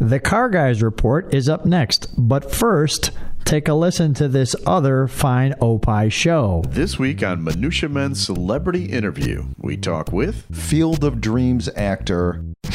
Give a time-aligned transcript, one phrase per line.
[0.00, 3.12] The Car Guys Report is up next, but first,
[3.44, 6.64] take a listen to this other fine Opie show.
[6.66, 12.44] This week on Minutia Men's Celebrity Interview, we talk with Field of Dreams actor.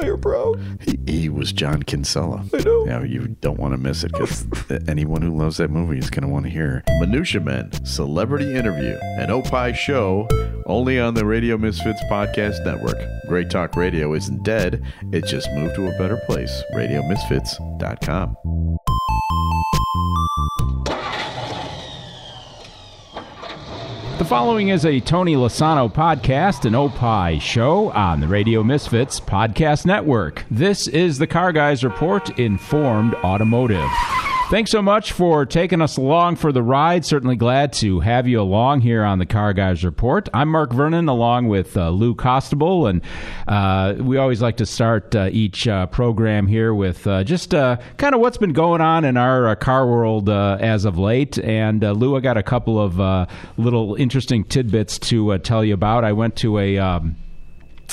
[0.00, 0.54] Fire bro.
[0.82, 2.44] he, he was John Kinsella.
[2.54, 2.86] I know.
[2.86, 4.46] Yeah, you don't want to miss it because
[4.88, 8.96] anyone who loves that movie is going to want to hear Minutia Men Celebrity Interview,
[9.18, 10.28] an Opie show
[10.66, 12.98] only on the Radio Misfits Podcast Network.
[13.28, 14.82] Great Talk Radio isn't dead;
[15.12, 16.62] it just moved to a better place.
[16.74, 18.36] RadioMisfits.com.
[24.18, 29.84] The following is a Tony Lossano podcast, an Opie show on the Radio Misfits Podcast
[29.84, 30.46] Network.
[30.50, 33.90] This is the Car Guys Report Informed Automotive.
[34.48, 37.04] Thanks so much for taking us along for the ride.
[37.04, 40.28] Certainly glad to have you along here on the Car Guys Report.
[40.32, 43.02] I'm Mark Vernon along with uh, Lou Costabile, and
[43.48, 47.78] uh, we always like to start uh, each uh, program here with uh, just uh,
[47.96, 51.40] kind of what's been going on in our car world as of late.
[51.40, 56.04] And Lou, I got a couple of little interesting tidbits to tell you about.
[56.04, 56.78] I went to a.
[56.78, 57.16] Um,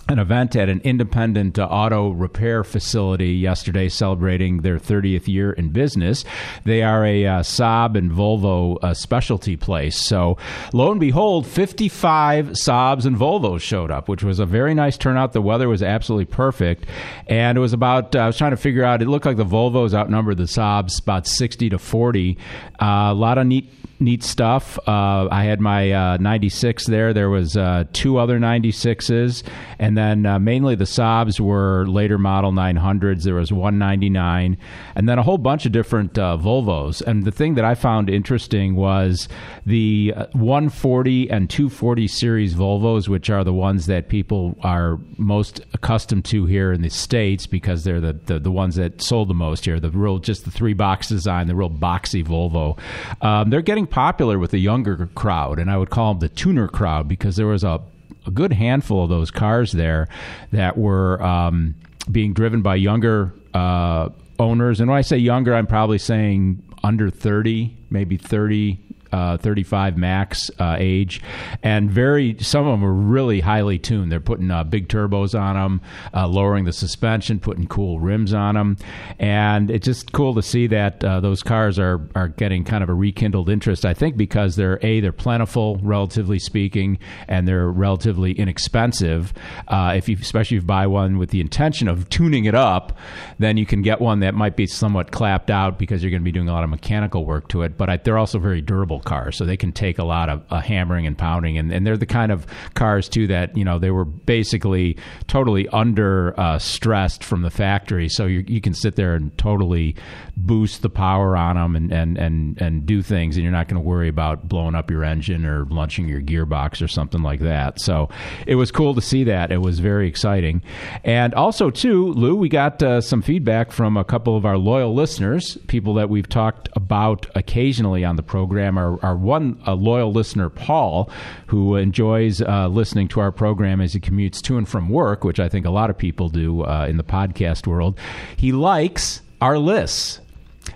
[0.09, 5.69] an event at an independent uh, auto repair facility yesterday celebrating their 30th year in
[5.69, 6.25] business.
[6.65, 9.97] They are a uh, Saab and Volvo uh, specialty place.
[9.97, 10.37] So,
[10.73, 15.31] lo and behold, 55 Saabs and Volvos showed up, which was a very nice turnout.
[15.31, 16.85] The weather was absolutely perfect.
[17.27, 19.45] And it was about, uh, I was trying to figure out, it looked like the
[19.45, 22.37] Volvos outnumbered the Saabs about 60 to 40.
[22.81, 23.71] Uh, a lot of neat
[24.03, 24.77] neat stuff.
[24.87, 27.13] Uh, I had my uh, 96 there.
[27.13, 29.43] There was uh, two other 96s,
[29.79, 33.23] and then uh, mainly the Saabs were later model 900s.
[33.23, 34.57] There was 199,
[34.95, 37.01] and then a whole bunch of different Volvos.
[37.01, 39.27] And the thing that I found interesting was
[39.65, 45.61] the uh, 140 and 240 series Volvos, which are the ones that people are most
[45.73, 49.33] accustomed to here in the states because they're the, the, the ones that sold the
[49.33, 49.79] most here.
[49.79, 52.77] The real just the three box design, the real boxy Volvo.
[53.21, 56.67] Um, they're getting popular with the younger crowd, and I would call them the tuner
[56.67, 57.79] crowd because there was a,
[58.25, 60.07] a good handful of those cars there
[60.51, 61.75] that were um,
[62.11, 64.09] being driven by younger uh,
[64.39, 64.79] owners.
[64.79, 68.79] And when I say younger, I'm probably saying under 30, maybe 30.
[69.13, 71.21] Uh, 35 max uh, age,
[71.61, 74.11] and very some of them are really highly tuned.
[74.11, 75.81] They're putting uh, big turbos on them,
[76.15, 78.75] uh, lowering the suspension, putting cool rims on them,
[79.19, 82.89] and it's just cool to see that uh, those cars are are getting kind of
[82.89, 83.85] a rekindled interest.
[83.85, 86.97] I think because they're a they're plentiful, relatively speaking,
[87.27, 89.31] and they're relatively inexpensive.
[89.69, 92.97] If you especially if you buy one with the intention of tuning it up,
[93.37, 96.25] then you can get one that might be somewhat clapped out because you're going to
[96.25, 97.77] be doing a lot of mechanical work to it.
[97.77, 100.59] But I, they're also very durable cars, so they can take a lot of uh,
[100.59, 103.91] hammering and pounding, and, and they're the kind of cars too that you know they
[103.91, 104.97] were basically
[105.27, 109.95] totally under uh, stressed from the factory, so you, you can sit there and totally
[110.35, 113.81] boost the power on them and and and, and do things, and you're not going
[113.81, 117.79] to worry about blowing up your engine or launching your gearbox or something like that.
[117.79, 118.09] So
[118.47, 119.51] it was cool to see that.
[119.51, 120.61] It was very exciting,
[121.03, 124.93] and also too, Lou, we got uh, some feedback from a couple of our loyal
[124.93, 128.77] listeners, people that we've talked about occasionally on the program.
[129.01, 131.09] Our, one a loyal listener, Paul,
[131.47, 135.39] who enjoys uh, listening to our program as he commutes to and from work, which
[135.39, 137.97] I think a lot of people do uh, in the podcast world.
[138.37, 140.21] He likes our lists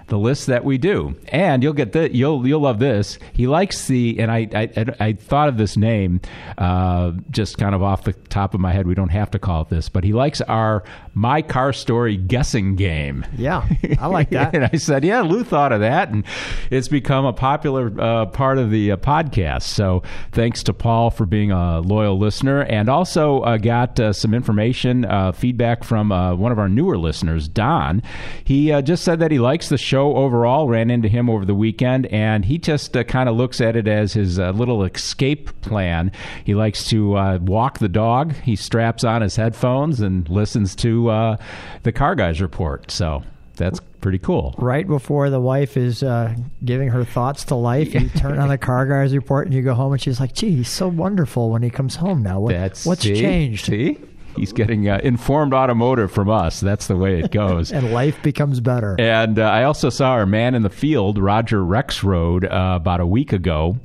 [0.07, 1.15] the list that we do.
[1.29, 3.19] And you'll get the you'll you'll love this.
[3.33, 6.21] He likes the and I I, I thought of this name
[6.57, 8.87] uh, just kind of off the top of my head.
[8.87, 10.83] We don't have to call it this, but he likes our
[11.13, 13.25] my car story guessing game.
[13.35, 13.67] Yeah,
[13.99, 14.53] I like that.
[14.55, 16.23] and I said, yeah, Lou thought of that, and
[16.69, 19.63] it's become a popular uh, part of the uh, podcast.
[19.63, 24.33] So thanks to Paul for being a loyal listener, and also uh, got uh, some
[24.33, 28.03] information, uh, feedback from uh, one of our newer listeners, Don.
[28.43, 30.67] He uh, just said that he likes the show overall.
[30.67, 33.87] Ran into him over the weekend, and he just uh, kind of looks at it
[33.87, 36.11] as his uh, little escape plan.
[36.43, 38.33] He likes to uh, walk the dog.
[38.43, 41.37] He straps on his headphones and listens to uh,
[41.83, 42.91] the Car Guys report.
[42.91, 43.23] So
[43.55, 44.53] that's pretty cool.
[44.57, 48.57] Right before the wife is uh, giving her thoughts to life, you turn on the
[48.57, 51.63] Car Guys report and you go home, and she's like, "Gee, he's so wonderful when
[51.63, 52.39] he comes home now.
[52.39, 53.15] What, That's what's see?
[53.15, 53.97] changed?" See,
[54.37, 56.59] he's getting uh, informed automotive from us.
[56.59, 57.71] That's the way it goes.
[57.77, 58.95] And life becomes better.
[58.97, 63.05] And uh, I also saw our man in the field, Roger Rexroad, uh, about a
[63.05, 63.77] week ago.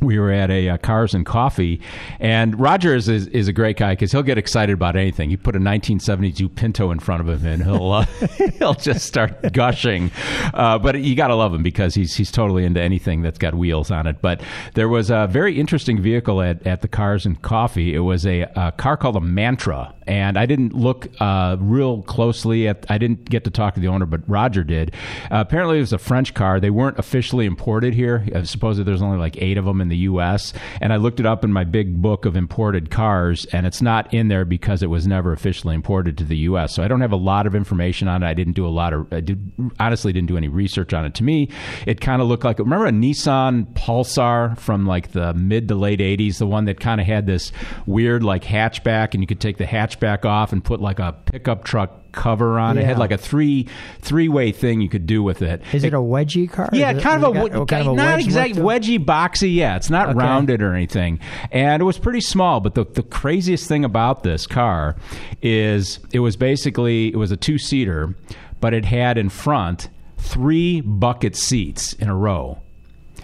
[0.00, 1.80] We were at a uh, Cars and Coffee,
[2.20, 5.30] and Roger is is, is a great guy because he'll get excited about anything.
[5.30, 8.04] You put a 1972 Pinto in front of him, and he'll uh,
[8.58, 10.10] he'll just start gushing.
[10.52, 13.54] Uh, but you got to love him because he's he's totally into anything that's got
[13.54, 14.20] wheels on it.
[14.20, 14.42] But
[14.74, 17.94] there was a very interesting vehicle at, at the Cars and Coffee.
[17.94, 22.68] It was a, a car called a Mantra, and I didn't look uh, real closely
[22.68, 22.84] at.
[22.90, 24.92] I didn't get to talk to the owner, but Roger did.
[25.30, 26.60] Uh, apparently, it was a French car.
[26.60, 28.26] They weren't officially imported here.
[28.34, 30.52] I suppose there's only like eight of them in the U.S.
[30.80, 34.12] And I looked it up in my big book of imported cars, and it's not
[34.12, 36.74] in there because it was never officially imported to the U.S.
[36.74, 38.26] So I don't have a lot of information on it.
[38.26, 39.12] I didn't do a lot of.
[39.12, 41.14] I did, honestly didn't do any research on it.
[41.14, 41.50] To me,
[41.86, 42.58] it kind of looked like.
[42.58, 47.00] Remember a Nissan Pulsar from like the mid to late '80s, the one that kind
[47.00, 47.52] of had this
[47.86, 51.64] weird like hatchback, and you could take the hatchback off and put like a pickup
[51.64, 52.82] truck cover on it.
[52.82, 53.68] It had like a three
[54.00, 55.60] three way thing you could do with it.
[55.72, 56.68] Is it a wedgie car?
[56.72, 58.64] Yeah, it- kind of a, got- kind of a not wedge look exact to it?
[58.64, 59.54] wedgy boxy.
[59.54, 60.18] Yeah, it's not Okay.
[60.18, 61.18] rounded or anything,
[61.52, 62.60] and it was pretty small.
[62.60, 64.96] But the the craziest thing about this car
[65.42, 68.14] is it was basically it was a two seater,
[68.60, 69.88] but it had in front
[70.18, 72.58] three bucket seats in a row.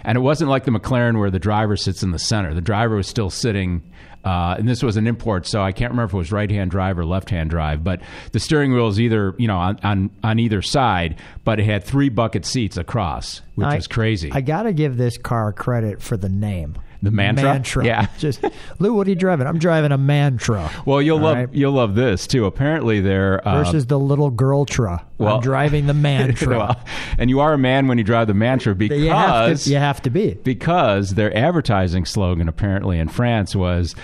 [0.03, 2.53] And it wasn't like the McLaren where the driver sits in the center.
[2.53, 3.81] The driver was still sitting,
[4.25, 6.71] uh, and this was an import, so I can't remember if it was right hand
[6.71, 7.83] drive or left hand drive.
[7.83, 8.01] But
[8.31, 11.83] the steering wheel is either you know on, on on either side, but it had
[11.83, 14.31] three bucket seats across, which I- is crazy.
[14.31, 16.75] I got to give this car credit for the name.
[17.03, 17.43] The Mantra?
[17.53, 17.85] Mantra.
[17.85, 18.07] Yeah.
[18.19, 18.43] Just
[18.79, 19.47] Lou, what are you driving?
[19.47, 20.69] I'm driving a Mantra.
[20.85, 21.49] well, you'll All love right.
[21.51, 22.45] you'll love this too.
[22.45, 25.03] Apparently, they're uh, versus the little girl tra.
[25.17, 26.57] well- I'm driving the Mantra.
[26.57, 26.83] well,
[27.17, 29.69] and you are a man when you drive the Mantra because you have to.
[29.69, 30.35] You have to be.
[30.43, 33.95] because their advertising slogan apparently in France was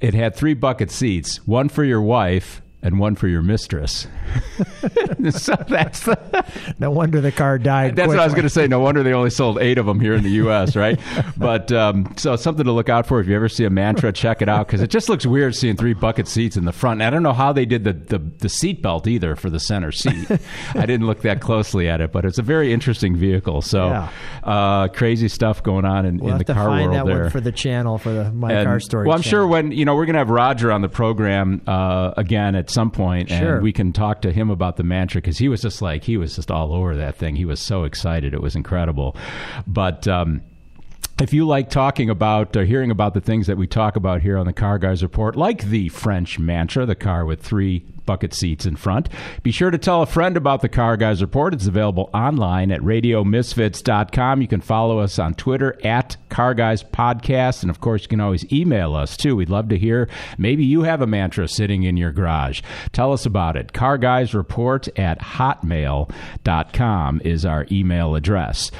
[0.00, 4.06] it had three bucket seats, one for your wife and one for your mistress.
[5.30, 6.44] so that's the,
[6.78, 7.96] No wonder the car died.
[7.96, 8.66] that's what I was going to say.
[8.66, 10.76] No wonder they only sold eight of them here in the U.S.
[10.76, 10.98] Right?
[11.36, 14.40] but um, so something to look out for if you ever see a Mantra, check
[14.42, 17.00] it out because it just looks weird seeing three bucket seats in the front.
[17.00, 19.60] And I don't know how they did the the, the seat belt either for the
[19.60, 20.28] center seat.
[20.74, 23.62] I didn't look that closely at it, but it's a very interesting vehicle.
[23.62, 24.08] So Yeah.
[24.42, 27.22] uh, crazy stuff going on in, We'll in the car find world that there.
[27.24, 29.06] one for the channel for the my And- car story.
[29.06, 32.12] Well, I'm sure when you know we're going to have Roger on the program uh,
[32.16, 33.54] again at some point, Sure.
[33.56, 36.16] and we can talk to him about the mantra because he was just like he
[36.16, 37.36] was just all over that thing.
[37.36, 39.16] He was so excited; it was incredible.
[39.66, 40.42] But um,
[41.20, 44.38] if you like talking about or hearing about the things that we talk about here
[44.38, 48.66] on the Car Guys Report, like the French mantra, the car with three bucket seats
[48.66, 49.08] in front,
[49.42, 51.54] be sure to tell a friend about the Car Guys Report.
[51.54, 54.42] It's available online at radiomisfits.com.
[54.42, 57.62] You can follow us on Twitter at Car Guys Podcast.
[57.62, 59.36] And of course, you can always email us too.
[59.36, 60.08] We'd love to hear.
[60.38, 62.62] Maybe you have a mantra sitting in your garage.
[62.92, 63.72] Tell us about it.
[63.72, 68.70] Car Guys Report at hotmail.com is our email address.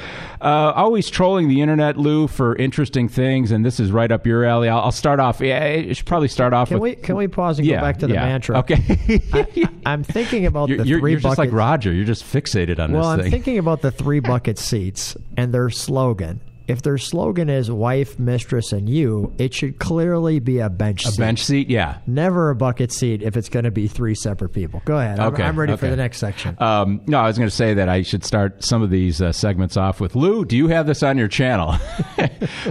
[0.41, 4.43] Uh, always trolling the internet, Lou, for interesting things, and this is right up your
[4.43, 4.69] alley.
[4.69, 5.39] I'll, I'll start off.
[5.39, 6.97] Yeah, I should probably start off Can with.
[6.97, 8.25] we can we pause and yeah, go back to the yeah.
[8.25, 8.57] mantra?
[8.59, 8.99] Okay.
[9.85, 11.51] I'm thinking about you're the you're, 3 you're just like.
[11.51, 11.91] Roger.
[11.93, 13.31] You're just fixated on Well, this I'm thing.
[13.31, 16.41] thinking about the three bucket seats and their slogan.
[16.71, 21.09] If their slogan is wife, mistress, and you, it should clearly be a bench a
[21.11, 21.19] seat.
[21.19, 21.97] bench seat, yeah.
[22.07, 24.81] Never a bucket seat if it's going to be three separate people.
[24.85, 25.19] Go ahead.
[25.19, 26.55] I'm, Okay, I'm ready for the next section.
[26.59, 29.33] Um, no, I was going to say that I should start some of these uh,
[29.33, 30.45] segments off with Lou.
[30.45, 31.75] Do you have this on your channel?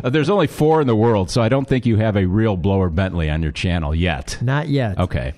[0.02, 2.56] Uh, There's only four in the world, so I don't think you have a real
[2.56, 4.38] blower Bentley on your channel yet.
[4.40, 4.98] Not yet.
[4.98, 5.34] Okay.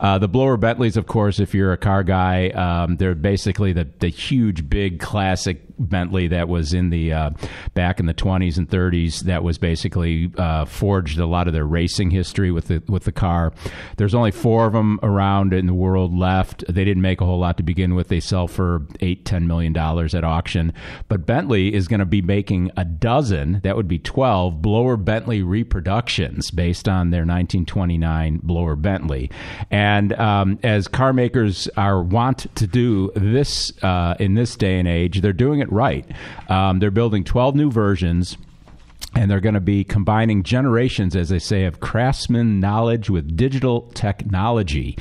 [0.00, 3.86] Uh, the blower Bentleys, of course, if you're a car guy, um, they're basically the,
[3.98, 7.30] the huge, big, classic Bentley that was in the uh,
[7.74, 9.20] back in the 20s and 30s.
[9.20, 13.12] That was basically uh, forged a lot of their racing history with the with the
[13.12, 13.52] car.
[13.96, 16.64] There's only four of them around in the world left.
[16.68, 18.08] They didn't make a whole lot to begin with.
[18.08, 20.72] They sell for eight, ten million dollars at auction.
[21.08, 23.60] But Bentley is going to be making a dozen.
[23.62, 29.30] That would be 12 blower Bentley reproductions based on their 1929 blower Bentley.
[29.70, 34.88] And um, as car makers are wont to do this uh, in this day and
[34.88, 36.04] age, they're doing it right.
[36.48, 38.36] Um, they're building 12 new versions.
[39.12, 43.90] And they're going to be combining generations, as they say, of craftsman knowledge with digital
[43.92, 44.96] technology.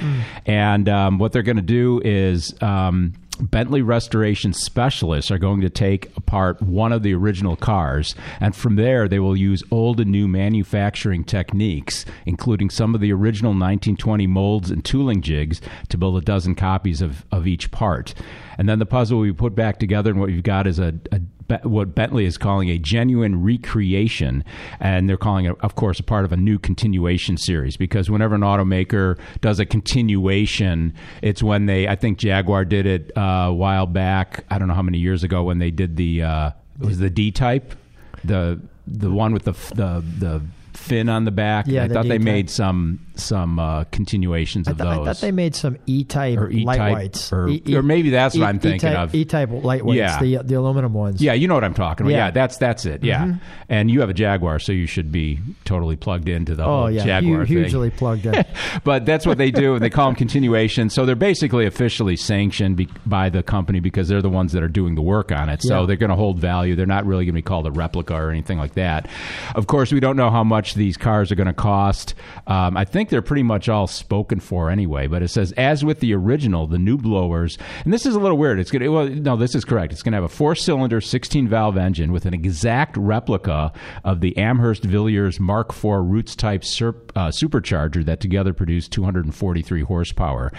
[0.48, 5.69] And um, what they're going to do is um, Bentley restoration specialists are going to
[5.69, 10.12] take apart one of the original cars, and from there they will use old and
[10.12, 16.17] new manufacturing techniques, including some of the original 1920 molds and tooling jigs, to build
[16.17, 18.13] a dozen copies of, of each part.
[18.58, 20.93] And then the puzzle will be put back together, and what you've got is a,
[21.12, 24.46] a Be- what Bentley is calling a genuine recreation,
[24.79, 27.75] and they're calling it, of course, a part of a new continuation series.
[27.75, 33.12] Because whenever an automaker does a continuation, it's when they, I think Jaguar did it
[33.18, 34.46] uh, a while back.
[34.50, 37.32] I don't know how many years ago when they did the uh, was the D
[37.32, 37.75] type,
[38.24, 40.41] the the one with the the the
[40.79, 41.65] fin on the back.
[41.67, 42.21] Yeah, I the thought they D-type.
[42.25, 46.50] made some some uh, continuations I, of th- I thought they made some E-type Or
[46.50, 49.13] lightweights, or- E- or maybe that's what I'm thinking E-type, of.
[49.15, 50.19] E-type lightweights, Yeah.
[50.21, 51.21] the the aluminum ones.
[51.21, 52.12] yeah, you know what I'm talking about.
[52.12, 52.27] Yeah, Yeah.
[52.29, 52.33] Mm-hmm.
[52.36, 53.03] that's that's it.
[53.03, 53.36] Yeah,
[53.67, 56.91] and you have a Jaguar, so you should be totally plugged into the Oh whole
[56.91, 57.57] yeah, Jaguar thing.
[57.57, 58.45] hugely plugged in.
[58.86, 59.74] but that's what they do.
[59.75, 60.93] And they call them continuations.
[60.93, 64.67] So they're basically officially sanctioned be- by the company because they're the ones that are
[64.69, 65.62] doing the work on it.
[65.62, 65.86] So Yeah.
[65.88, 66.75] they're going to hold value.
[66.75, 69.09] They're not really going to be called a replica or anything like that.
[69.55, 72.14] Of course, we don't know how much these cars are going to cost.
[72.48, 75.08] Um, I think they're pretty much all spoken for anyway.
[75.08, 78.38] But it says, as with the original, the new blowers, and this is a little
[78.38, 78.60] weird.
[78.60, 79.94] It's going to, well, no, this is correct.
[79.94, 83.72] It's going to have a four cylinder, 16 valve engine with an exact replica
[84.04, 89.82] of the Amherst Villiers Mark IV Roots type sur- uh, supercharger that together produce 243
[89.82, 90.52] horsepower.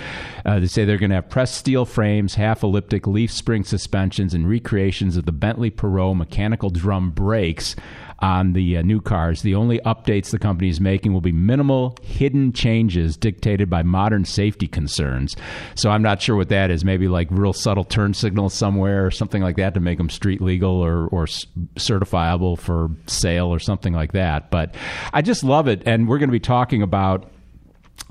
[0.45, 4.35] Uh, they say they're going to have pressed steel frames, half elliptic leaf spring suspensions,
[4.35, 7.76] and recreations of the Bentley Perrot mechanical drum brakes
[8.20, 9.42] on the uh, new cars.
[9.42, 14.24] The only updates the company is making will be minimal hidden changes dictated by modern
[14.24, 15.36] safety concerns.
[15.74, 16.84] So I'm not sure what that is.
[16.84, 20.40] Maybe like real subtle turn signals somewhere or something like that to make them street
[20.40, 21.26] legal or, or
[21.76, 24.50] certifiable for sale or something like that.
[24.50, 24.74] But
[25.12, 25.82] I just love it.
[25.86, 27.30] And we're going to be talking about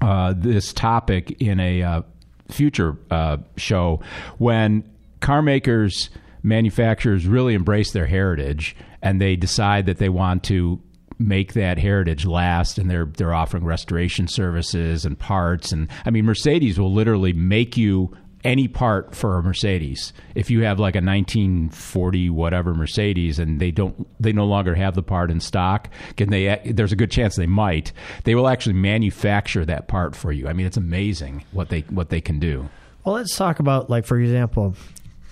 [0.02, 2.02] uh, this topic in a uh,
[2.50, 4.02] future uh, show
[4.38, 4.90] when
[5.20, 6.10] car makers,
[6.42, 10.82] manufacturers really embrace their heritage and they decide that they want to
[11.20, 16.24] make that heritage last and they're they're offering restoration services and parts and I mean
[16.26, 20.14] Mercedes will literally make you any part for a Mercedes.
[20.34, 24.96] If you have like a 1940 whatever Mercedes and they don't they no longer have
[24.96, 27.92] the part in stock, can they there's a good chance they might.
[28.24, 30.48] They will actually manufacture that part for you.
[30.48, 32.70] I mean it's amazing what they what they can do.
[33.04, 34.76] Well, let's talk about like for example,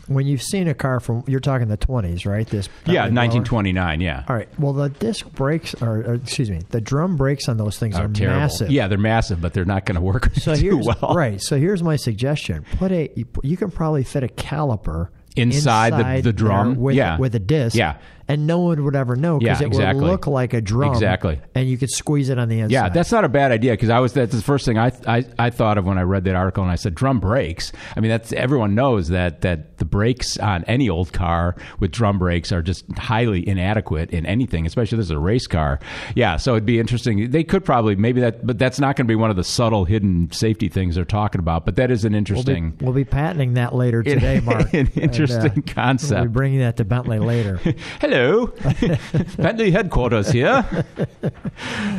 [0.07, 2.47] when you've seen a car from you're talking the 20s, right?
[2.47, 4.23] This Yeah, 1929, yeah.
[4.27, 4.47] All right.
[4.59, 8.05] Well, the disc brakes, or, or excuse me, the drum brakes on those things are,
[8.05, 8.39] Are terrible.
[8.39, 8.71] massive.
[8.71, 11.13] Yeah, they're massive, but they're not going to work So too well.
[11.15, 11.41] right.
[11.41, 16.21] So here's my suggestion: put a you, you can probably fit a caliper Inside the-
[16.23, 16.75] the drum?
[16.77, 17.17] with, Yeah.
[17.17, 17.75] with a disc.
[17.75, 17.97] Yeah.
[18.27, 20.01] And no one would ever know because Yeah, it exactly.
[20.03, 20.91] would look like a drum.
[20.93, 21.39] Exactly.
[21.55, 22.73] and you could squeeze it on the inside.
[22.73, 25.25] Yeah, that's not a bad idea because I was that's the first thing I, I
[25.39, 27.71] I thought of when I read that article and I said drum brakes.
[27.95, 32.17] I mean that's everyone knows that that the brakes on any old car with drum
[32.19, 35.79] brakes are just highly inadequate in anything, especially if this is a race car.
[36.15, 37.29] Yeah, so it'd be interesting.
[37.31, 39.85] They could probably maybe that, but that's not going to be one of the subtle
[39.85, 41.65] hidden safety things they're talking about.
[41.65, 42.77] But that is an We'll be, interesting.
[42.81, 44.73] we'll be patenting that later today, Mark.
[44.73, 47.57] an And, uh, interesting We'll be bringing that to Bentley later.
[48.01, 48.16] Hello,
[49.37, 50.65] Bentley headquarters here.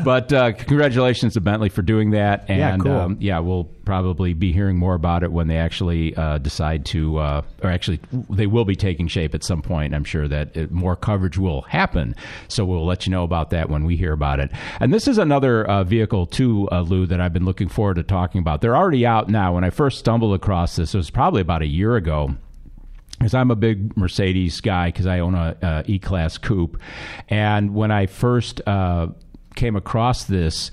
[0.04, 2.92] but uh, congratulations to Bentley for doing that, Yeah, and cool.
[2.92, 7.18] um, yeah, we'll probably be hearing more about it when they actually uh, decide to,
[7.18, 9.94] uh, or actually, they will be taking shape at some point.
[9.94, 12.14] I'm sure that it, more coverage will happen,
[12.48, 14.50] so we'll let you know about that when we hear about it.
[14.80, 18.02] And this is another uh, vehicle too, uh, Lou, that I've been looking forward to
[18.02, 18.60] talking about.
[18.60, 19.54] They're already out now.
[19.54, 22.36] When I first stumbled across this, it was probably about a year ago
[23.18, 26.80] because I'm a big Mercedes guy because I own a, a E-Class coupe,
[27.28, 29.08] and when I first uh,
[29.54, 30.70] came across this.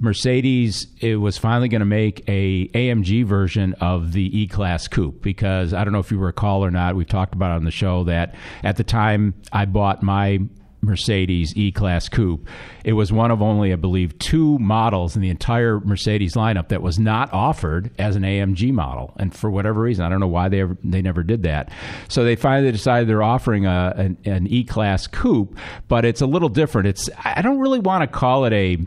[0.00, 5.74] Mercedes it was finally going to make a AMG version of the E-Class coupe because
[5.74, 8.04] I don't know if you recall or not we've talked about it on the show
[8.04, 10.38] that at the time I bought my
[10.80, 12.48] Mercedes E-Class coupe.
[12.84, 16.82] It was one of only I believe two models in the entire Mercedes lineup that
[16.82, 19.12] was not offered as an AMG model.
[19.18, 21.70] And for whatever reason I don't know why they ever, they never did that.
[22.08, 25.56] So they finally decided they're offering a, an, an E-Class coupe
[25.88, 26.88] but it's a little different.
[26.88, 28.78] It's I don't really want to call it a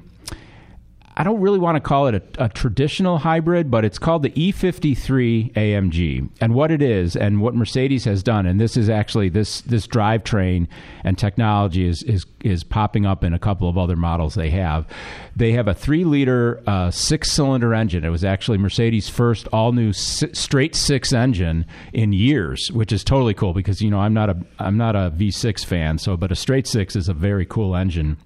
[1.21, 4.31] I don't really want to call it a, a traditional hybrid, but it's called the
[4.31, 6.27] E53 AMG.
[6.41, 9.85] And what it is, and what Mercedes has done, and this is actually this this
[9.85, 10.65] drivetrain
[11.03, 14.87] and technology is is is popping up in a couple of other models they have.
[15.35, 18.03] They have a three liter uh, six cylinder engine.
[18.03, 23.03] It was actually Mercedes' first all new si- straight six engine in years, which is
[23.03, 26.31] totally cool because you know I'm not a I'm not a V6 fan, so but
[26.31, 28.17] a straight six is a very cool engine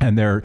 [0.00, 0.42] and they're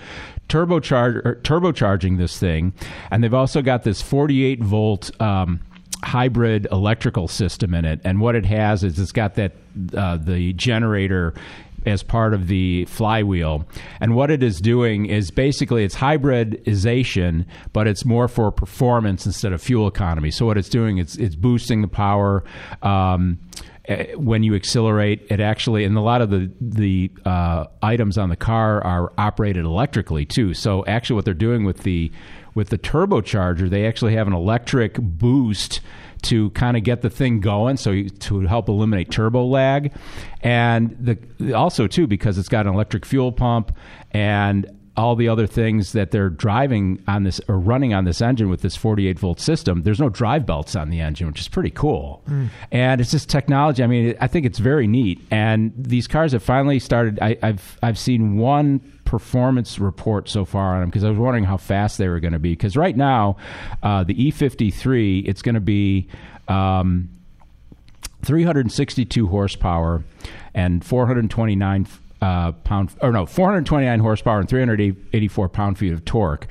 [0.52, 2.74] turbocharge er, turbocharging this thing,
[3.10, 5.22] and they've also got this 48 volt.
[5.22, 5.62] Um,
[6.04, 9.52] hybrid electrical system in it and what it has is it's got that
[9.96, 11.32] uh, the generator
[11.86, 13.68] as part of the flywheel
[14.00, 19.54] and what it is doing is basically it's hybridization but it's more for performance instead
[19.54, 22.44] of fuel economy so what it's doing is it's boosting the power
[22.82, 23.38] um,
[24.16, 28.36] when you accelerate, it actually, and a lot of the the uh, items on the
[28.36, 30.54] car are operated electrically too.
[30.54, 32.12] So actually, what they're doing with the
[32.54, 35.80] with the turbocharger, they actually have an electric boost
[36.24, 39.94] to kind of get the thing going, so you, to help eliminate turbo lag,
[40.42, 43.76] and the also too because it's got an electric fuel pump
[44.12, 48.50] and all the other things that they're driving on this or running on this engine
[48.50, 51.70] with this 48 volt system, there's no drive belts on the engine, which is pretty
[51.70, 52.24] cool.
[52.72, 53.84] And it's just technology.
[53.84, 55.22] I mean, I think it's very neat.
[55.32, 57.20] And these cars have finally started.
[57.22, 61.46] I, I've I've seen one performance report so far on them because I was wondering
[61.46, 62.52] how fast they were going to be.
[62.52, 63.38] Because right now,
[63.82, 66.08] uh, the E53, it's going to be.
[66.48, 67.10] Um,
[68.24, 70.04] 362 horsepower
[70.54, 71.88] and 429
[72.22, 76.48] uh, pound or no 429 horsepower and 384 pound feet of torque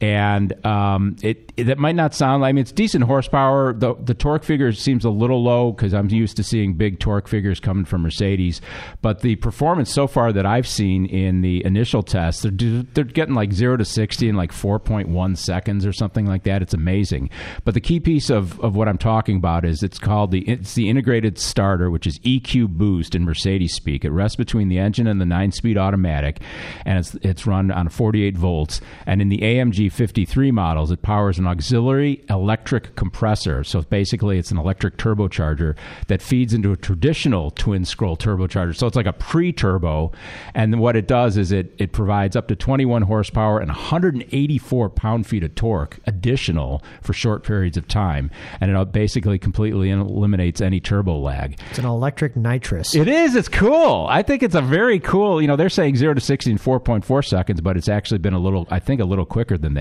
[0.00, 2.44] and um, it, it that might not sound.
[2.44, 3.74] I mean, it's decent horsepower.
[3.74, 7.28] The the torque figure seems a little low because I'm used to seeing big torque
[7.28, 8.62] figures coming from Mercedes.
[9.02, 12.50] But the performance so far that I've seen in the initial tests, they're
[12.94, 16.62] they're getting like zero to sixty in like 4.1 seconds or something like that.
[16.62, 17.28] It's amazing.
[17.64, 20.74] But the key piece of, of what I'm talking about is it's called the it's
[20.74, 24.04] the integrated starter, which is EQ Boost in Mercedes speak.
[24.04, 26.40] It rests between the engine and the nine speed automatic,
[26.86, 28.80] and it's it's run on 48 volts.
[29.04, 33.64] And in the AMG 53 models, it powers an auxiliary electric compressor.
[33.64, 35.76] So basically, it's an electric turbocharger
[36.08, 38.76] that feeds into a traditional twin scroll turbocharger.
[38.76, 40.12] So it's like a pre turbo.
[40.54, 45.26] And what it does is it, it provides up to 21 horsepower and 184 pound
[45.26, 48.30] feet of torque additional for short periods of time.
[48.60, 51.58] And it uh, basically completely eliminates any turbo lag.
[51.70, 52.94] It's an electric nitrous.
[52.94, 53.34] It is.
[53.34, 54.06] It's cool.
[54.08, 55.40] I think it's a very cool.
[55.40, 58.18] You know, they're saying zero to sixty in four point four seconds, but it's actually
[58.18, 58.66] been a little.
[58.70, 59.79] I think a little quicker than that.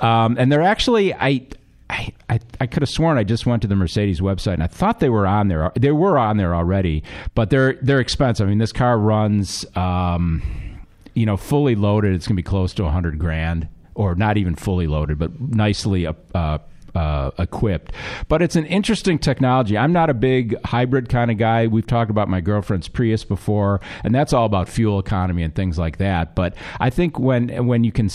[0.00, 1.14] Um, and they're actually.
[1.14, 1.46] I
[2.28, 5.00] I, I, could have sworn I just went to the Mercedes website and I thought
[5.00, 5.70] they were on there.
[5.78, 7.02] They were on there already,
[7.34, 8.46] but they're they're expensive.
[8.46, 10.42] I mean, this car runs, um,
[11.14, 12.14] you know, fully loaded.
[12.14, 15.38] It's going to be close to a hundred grand, or not even fully loaded, but
[15.38, 16.14] nicely uh,
[16.94, 17.92] uh, equipped.
[18.28, 19.76] But it's an interesting technology.
[19.76, 21.66] I'm not a big hybrid kind of guy.
[21.66, 25.78] We've talked about my girlfriend's Prius before, and that's all about fuel economy and things
[25.78, 26.34] like that.
[26.34, 28.08] But I think when when you can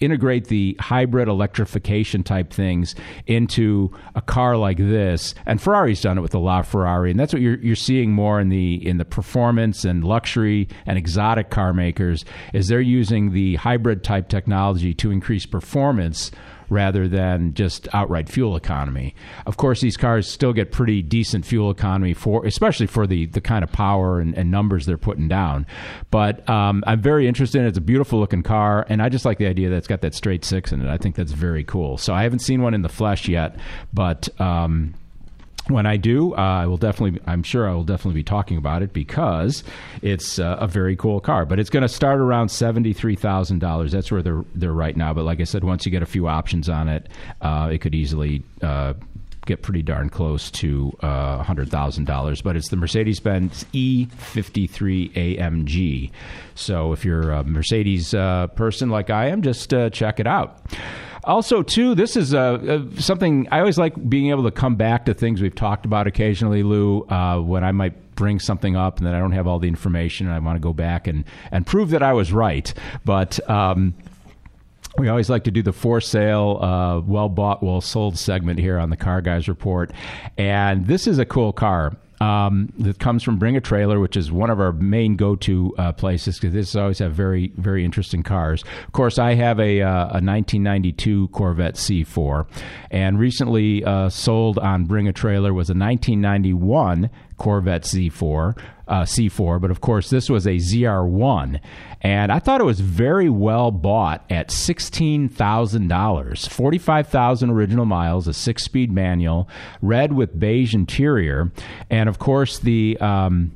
[0.00, 2.94] integrate the hybrid electrification type things
[3.26, 5.34] into a car like this.
[5.46, 8.48] And Ferrari's done it with the LaFerrari, and that's what you're you're seeing more in
[8.48, 14.04] the in the performance and luxury and exotic car makers is they're using the hybrid
[14.04, 16.30] type technology to increase performance
[16.68, 19.14] rather than just outright fuel economy.
[19.46, 23.40] Of course, these cars still get pretty decent fuel economy for, especially for the the
[23.40, 25.66] kind of power and, and numbers they're putting down.
[26.10, 27.60] But um, I'm very interested.
[27.60, 27.66] in.
[27.66, 30.14] It's a beautiful looking car, and I just like the idea that it's got that
[30.14, 30.88] straight six in it.
[30.88, 31.98] I think that's very cool.
[31.98, 33.56] So I haven't seen one in the flesh yet,
[33.92, 34.28] but.
[34.40, 34.94] Um,
[35.68, 37.20] when I do, uh, I will definitely.
[37.26, 39.64] I'm sure I will definitely be talking about it because
[40.02, 41.46] it's uh, a very cool car.
[41.46, 43.92] But it's going to start around seventy three thousand dollars.
[43.92, 45.14] That's where they're they're right now.
[45.14, 47.08] But like I said, once you get a few options on it,
[47.40, 48.42] uh, it could easily.
[48.62, 48.94] Uh,
[49.46, 52.42] get pretty darn close to uh, $100,000.
[52.42, 56.10] But it's the Mercedes Benz E53 AMG.
[56.54, 60.60] So if you're a Mercedes uh, person like I am, just check it out
[61.28, 65.04] also too this is uh, uh, something i always like being able to come back
[65.04, 69.06] to things we've talked about occasionally lou uh, when i might bring something up and
[69.06, 71.66] then i don't have all the information and i want to go back and, and
[71.66, 73.94] prove that i was right but um,
[74.98, 78.78] we always like to do the for sale, uh, well bought, well sold segment here
[78.78, 79.92] on the Car Guys Report.
[80.36, 84.32] And this is a cool car um, that comes from Bring a Trailer, which is
[84.32, 88.62] one of our main go-to uh, places because this always have very very interesting cars.
[88.86, 92.46] Of course, I have a, uh, a 1992 Corvette C4,
[92.90, 98.56] and recently uh, sold on Bring a Trailer was a 1991 Corvette Z4
[98.88, 101.60] uh, C4, but of course this was a ZR1,
[102.00, 107.50] and I thought it was very well bought at sixteen thousand dollars, forty five thousand
[107.50, 109.48] original miles, a six speed manual,
[109.82, 111.52] red with beige interior,
[111.90, 112.96] and of course the.
[112.98, 113.52] Um,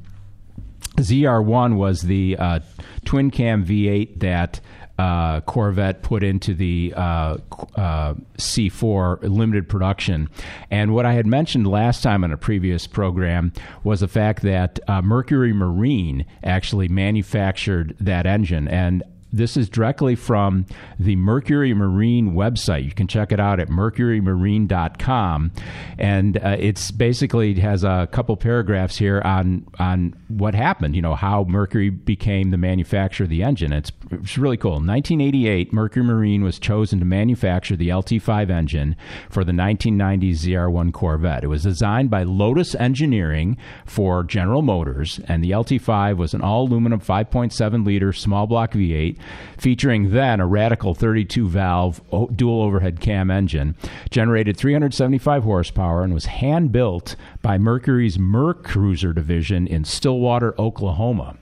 [0.97, 2.61] ZR1 was the uh,
[3.07, 4.61] twin cam V8 that
[5.03, 7.37] uh, Corvette put into the uh,
[7.75, 10.29] uh, C4 limited production.
[10.71, 14.79] And what I had mentioned last time on a previous program was the fact that
[14.87, 18.69] uh, Mercury Marine actually manufactured that engine.
[18.69, 20.67] And this is directly from
[20.99, 22.85] the Mercury Marine website.
[22.85, 25.53] You can check it out at mercurymarine.com.
[25.99, 31.15] And uh, it's basically has a couple paragraphs here on on what happened, you know,
[31.15, 33.73] how Mercury became the manufacturer of the engine.
[33.73, 34.77] It's, it's really cool.
[34.77, 38.97] In 1988, Mercury Marine was chosen to manufacture the LT5 engine
[39.31, 41.45] for the 1990 ZR1 Corvette.
[41.45, 46.67] It was designed by Lotus Engineering for General Motors, and the LT5 was an all
[46.67, 49.19] aluminum 5.7 liter small block V8
[49.59, 52.01] featuring then a radical 32 valve
[52.35, 53.77] dual overhead cam engine,
[54.11, 61.37] generated 375 horsepower, and was hand built by Mercury's Mercruiser division in Stillwater, Oklahoma.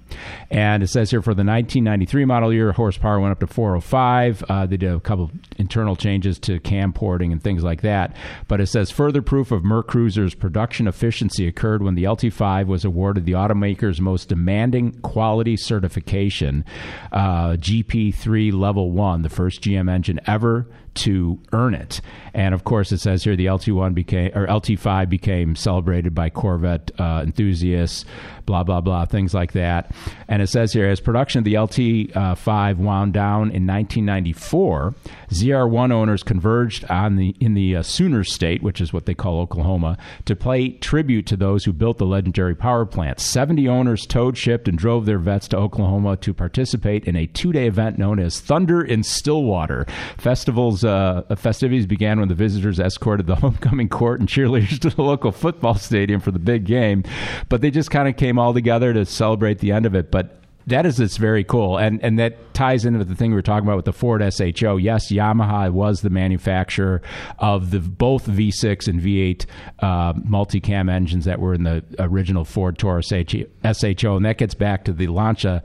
[0.50, 4.44] And it says here for the 1993 model year, horsepower went up to 405.
[4.48, 8.16] Uh, they did a couple internal changes to cam porting and things like that.
[8.48, 13.24] But it says further proof of Mercruiser's production efficiency occurred when the LT5 was awarded
[13.24, 16.64] the automaker's most demanding quality certification,
[17.12, 22.00] uh, GP3 Level 1, the first GM engine ever to earn it.
[22.34, 26.90] And of course, it says here the LT1 became or LT5 became celebrated by Corvette
[26.98, 28.04] uh, enthusiasts,
[28.50, 29.92] blah blah blah, things like that.
[30.26, 34.92] And it says here as production of the LT5 wound down in 1994,
[35.28, 39.38] ZR1 owners converged on the in the uh, Sooner State, which is what they call
[39.38, 43.20] Oklahoma, to pay tribute to those who built the legendary power plant.
[43.20, 47.68] 70 owners towed, shipped, and drove their vets to Oklahoma to participate in a two-day
[47.68, 49.86] event known as Thunder in Stillwater.
[50.18, 55.02] Festivals uh, festivities began when the visitors escorted the homecoming court and cheerleaders to the
[55.02, 57.04] local football stadium for the big game.
[57.48, 60.10] But they just kind of came all together to celebrate the end of it.
[60.10, 63.42] But that is it's very cool and and that ties into the thing we were
[63.42, 67.02] talking about with the Ford SHO yes Yamaha was the manufacturer
[67.38, 69.46] of the both V6 and V8
[69.80, 74.84] uh, multicam engines that were in the original Ford Taurus SHO and that gets back
[74.84, 75.62] to the Lancia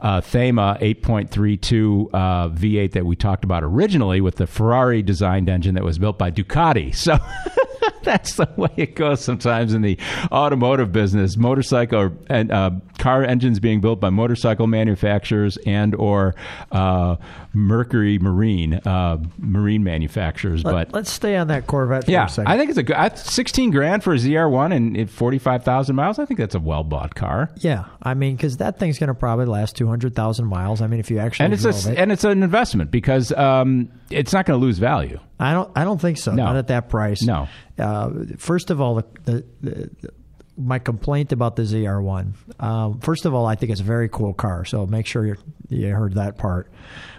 [0.00, 5.74] uh, Thema 8.32 uh, V8 that we talked about originally with the Ferrari designed engine
[5.74, 6.94] that was built by Ducati.
[6.94, 7.18] So
[8.02, 9.98] that's the way it goes sometimes in the
[10.30, 11.36] automotive business.
[11.36, 16.34] Motorcycle and uh, car engines being built by motorcycle manufacturers and or
[16.72, 17.16] uh,
[17.52, 20.64] Mercury Marine uh, marine manufacturers.
[20.64, 22.04] Let, but let's stay on that Corvette.
[22.04, 22.52] For yeah, a second.
[22.52, 23.18] I think it's a good.
[23.18, 26.18] Sixteen grand for a ZR1 and, and forty five thousand miles.
[26.18, 27.50] I think that's a well bought car.
[27.56, 30.80] Yeah, I mean, because that thing's going to probably last two hundred thousand miles.
[30.82, 31.98] I mean, if you actually and it's a, it.
[31.98, 35.18] and it's an investment because um, it's not going to lose value.
[35.40, 35.70] I don't.
[35.76, 36.32] I don't think so.
[36.32, 36.44] No.
[36.44, 37.22] Not at that price.
[37.22, 37.48] No.
[37.78, 40.10] Uh, first of all, the, the, the,
[40.56, 42.32] my complaint about the ZR1.
[42.60, 44.64] Um, first of all, I think it's a very cool car.
[44.64, 45.36] So make sure you
[45.68, 46.70] you heard that part.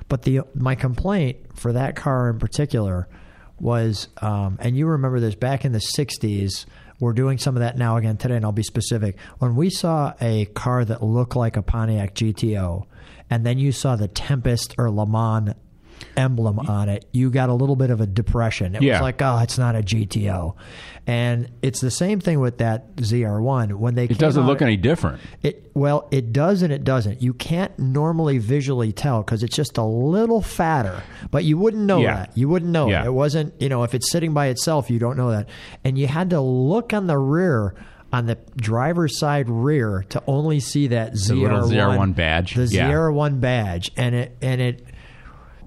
[0.09, 3.07] But the my complaint for that car in particular
[3.59, 6.65] was, um, and you remember this back in the '60s.
[6.99, 9.17] We're doing some of that now again today, and I'll be specific.
[9.37, 12.85] When we saw a car that looked like a Pontiac GTO,
[13.29, 15.55] and then you saw the Tempest or Le Mans
[16.19, 18.75] emblem on it, you got a little bit of a depression.
[18.75, 18.93] It Yeah.
[18.95, 20.55] was like, oh, it's not a GTO.
[21.08, 23.73] And it's the same thing with that ZR1.
[23.73, 25.19] When they It doesn't look any different.
[25.41, 27.21] it well, it does and it doesn't.
[27.23, 31.01] You can't normally visually tell because it's just a little fatter,
[31.32, 32.15] but you wouldn't know Yeah.
[32.15, 32.38] that.
[32.38, 33.03] You wouldn't know Yeah.
[33.03, 33.08] it.
[33.08, 33.53] It wasn't.
[33.60, 35.47] You know, if it's sitting by itself, you don't know that.
[35.84, 37.73] And you had to look on the rear.
[38.12, 42.55] On the driver's side rear to only see that ZR1 little ZR1 badge.
[42.55, 42.89] the Yeah.
[42.89, 44.84] ZR1 badge, and it and it.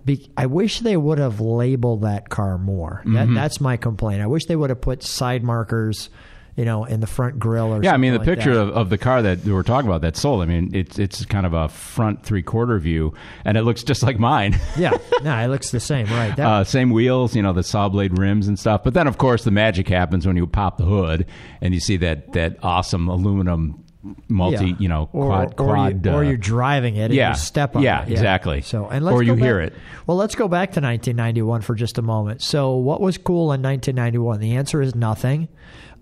[0.05, 3.03] Be, I wish they would have labeled that car more.
[3.05, 3.35] That, Mm-hmm.
[3.35, 4.21] that's my complaint.
[4.23, 6.11] I wish they would have put side markers,
[6.57, 8.91] you know, in the front grill or Yeah, I mean the like picture of, of
[8.91, 10.43] the car that we were talking about that sold.
[10.43, 14.03] I mean it's it's kind of a front three quarter view, and it looks just
[14.03, 14.59] like mine.
[14.77, 14.91] yeah,
[15.23, 16.35] no, it looks the same, right?
[16.37, 18.83] That, Uh, same wheels, you know, the saw blade rims and stuff.
[18.85, 21.27] But then, of course, the magic happens when you pop the hood
[21.63, 23.82] and you see that that awesome aluminum
[24.29, 24.77] multi, yeah.
[24.79, 26.05] you know, or, quad or, quad.
[26.05, 27.31] you, or uh, you're driving it and yeah.
[27.31, 28.11] you step on Yeah, it.
[28.13, 28.61] exactly.
[28.63, 29.73] So and let's Or you go hear it.
[30.07, 32.43] Well, let's go back to 1991 for just a moment.
[32.43, 34.41] So, what was cool in 1991?
[34.41, 35.49] The answer is nothing.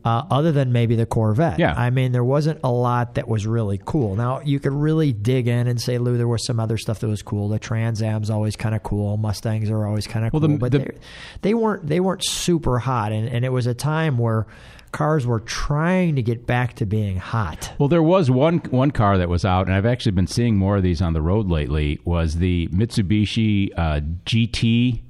[0.03, 1.59] Uh, other than maybe the Corvette.
[1.59, 1.75] Yeah.
[1.77, 4.17] I mean, there wasn't a lot that was really cool.
[4.17, 7.07] Now, you could really dig in and say, Lou, there was some other stuff that
[7.09, 7.51] was cool.
[7.51, 9.19] The Trans Am's always kind of cool.
[9.19, 10.49] Mustangs are always kind of Well, cool.
[10.49, 10.91] the- but the- they,
[11.43, 13.13] they weren't they weren't super hot.
[13.13, 14.47] And, and it was a time where
[14.93, 17.73] cars were trying to get back to being hot.
[17.79, 20.77] Well, there was one one car that was out, and I've actually been seeing more
[20.77, 22.01] of these on the road lately.
[22.05, 25.01] Was the Mitsubishi uh, GT,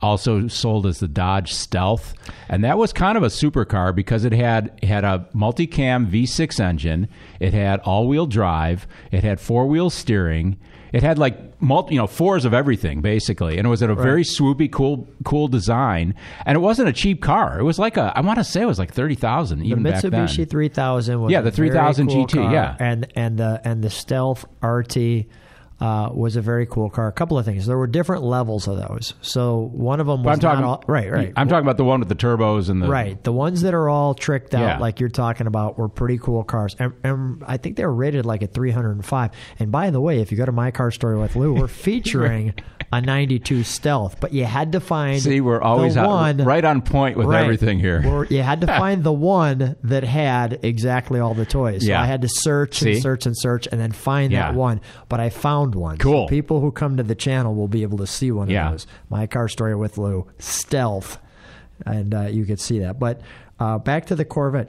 [0.00, 2.14] also sold as the Dodge Stealth,
[2.48, 7.08] and that was kind of a supercar because it had had a multicam V6 engine,
[7.40, 10.58] it had all wheel drive, it had four wheel steering.
[10.92, 13.94] It had like multi, you know, fours of everything basically, and it was at a
[13.94, 16.14] very swoopy, cool, cool design.
[16.44, 17.58] And it wasn't a cheap car.
[17.58, 19.82] It was like a, I want to say it was like thirty thousand The even
[19.82, 20.10] back then.
[20.12, 22.52] Mitsubishi 3000 was Yeah, the 3000 cool GT, car.
[22.52, 22.76] yeah.
[22.78, 24.96] and and the and the Stealth RT
[25.82, 27.08] uh, was a very cool car.
[27.08, 27.66] A couple of things.
[27.66, 29.14] There were different levels of those.
[29.20, 31.32] So one of them was I'm talking all, right, right.
[31.36, 33.88] I'm talking about the one with the turbos and the Right, the ones that are
[33.88, 34.78] all tricked out, Yeah.
[34.78, 38.24] like you're talking about, were pretty cool cars, and, and I think they were rated
[38.24, 39.30] like at 305.
[39.58, 42.54] And by the way, if you go to my car story with Lou, we're featuring
[42.92, 46.82] a 92 Stealth, but you had to find See, we're always the one right on
[46.82, 47.42] point with Right.
[47.42, 48.26] everything here.
[48.28, 51.82] You had to find the one that had exactly all the toys.
[51.82, 52.02] So Yeah.
[52.02, 54.48] I had to search and search and search and then find Yeah.
[54.52, 54.80] that one.
[55.08, 55.98] But I found found one.
[55.98, 56.26] Cool.
[56.26, 58.66] So people who come to the channel will be able to see one Yeah.
[58.66, 58.86] of those.
[59.10, 61.18] My car story with Lou Stealth,
[61.84, 62.98] and uh, you could see that.
[62.98, 63.20] But
[63.60, 64.68] uh, back to the Corvette.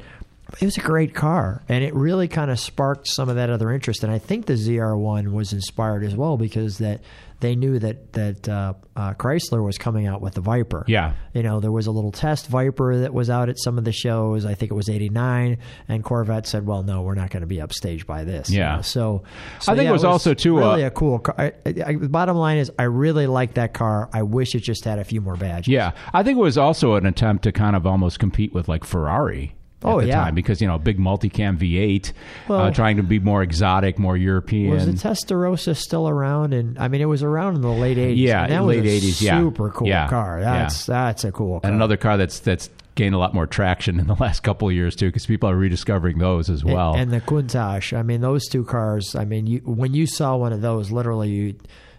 [0.60, 3.72] It was a great car, and it really kind of sparked some of that other
[3.72, 4.04] interest.
[4.04, 7.00] And I think the ZR1 was inspired as well because that
[7.44, 10.84] they knew that that uh, uh, Chrysler was coming out with the Viper.
[10.88, 11.14] Yeah.
[11.34, 13.92] you know there was a little test Viper that was out at some of the
[13.92, 14.46] shows.
[14.46, 17.58] I think it was '89, and Corvette said, "Well, no, we're not going to be
[17.58, 18.78] upstaged by this." you Yeah.
[18.78, 18.82] know.
[18.82, 19.24] so,
[19.60, 21.36] so I think yeah, it was also, too, uh, really a cool car.
[21.38, 24.10] I, I, the bottom line is, I really like that car.
[24.14, 25.68] I wish it just had a few more badges.
[25.68, 28.84] Yeah, I think it was also an attempt to kind of almost compete with like
[28.86, 29.56] Ferrari.
[29.86, 30.16] At Oh, the yeah.
[30.24, 32.14] time because you know big multicam V8,
[32.50, 34.72] uh, trying to be more exotic, more European.
[34.72, 36.54] Was the Testarossa still around?
[36.54, 38.18] And I mean, it was around in the late '80s.
[38.18, 39.40] Yeah, that late a 80s, yeah.
[39.40, 40.40] Super cool Yeah, car.
[40.40, 40.60] yeah.
[40.60, 41.68] That's that's a cool car.
[41.70, 44.74] and another car that's that's gained a lot more traction in the last couple of
[44.74, 46.94] years too, because people are rediscovering those as well.
[46.94, 47.98] And, and the Countach.
[47.98, 49.16] I mean, those two cars.
[49.16, 51.56] I mean, you, when you saw one of those, literally, you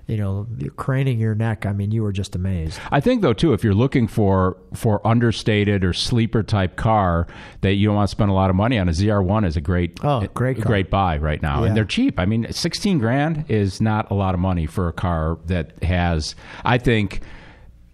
[0.07, 1.65] you know, craning your neck.
[1.67, 2.79] I mean, you were just amazed.
[2.91, 7.27] I think though too, if you're looking for for understated or sleeper type car
[7.63, 9.61] that you don't want to spend a lot of money on, a ZR1 is a
[9.61, 10.67] great Oh, great car.
[10.67, 11.69] great buy right now, Yeah.
[11.69, 12.19] and they're cheap.
[12.21, 16.35] I mean, sixteen grand is not a lot of money for a car that has.
[16.65, 17.21] I think.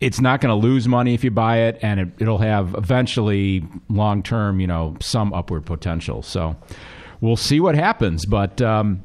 [0.01, 3.63] It's not going to lose money if you buy it, and it, it'll have eventually
[3.91, 6.23] long term, you know, some upward potential.
[6.23, 6.57] So
[7.21, 8.25] we'll see what happens.
[8.25, 9.03] But um,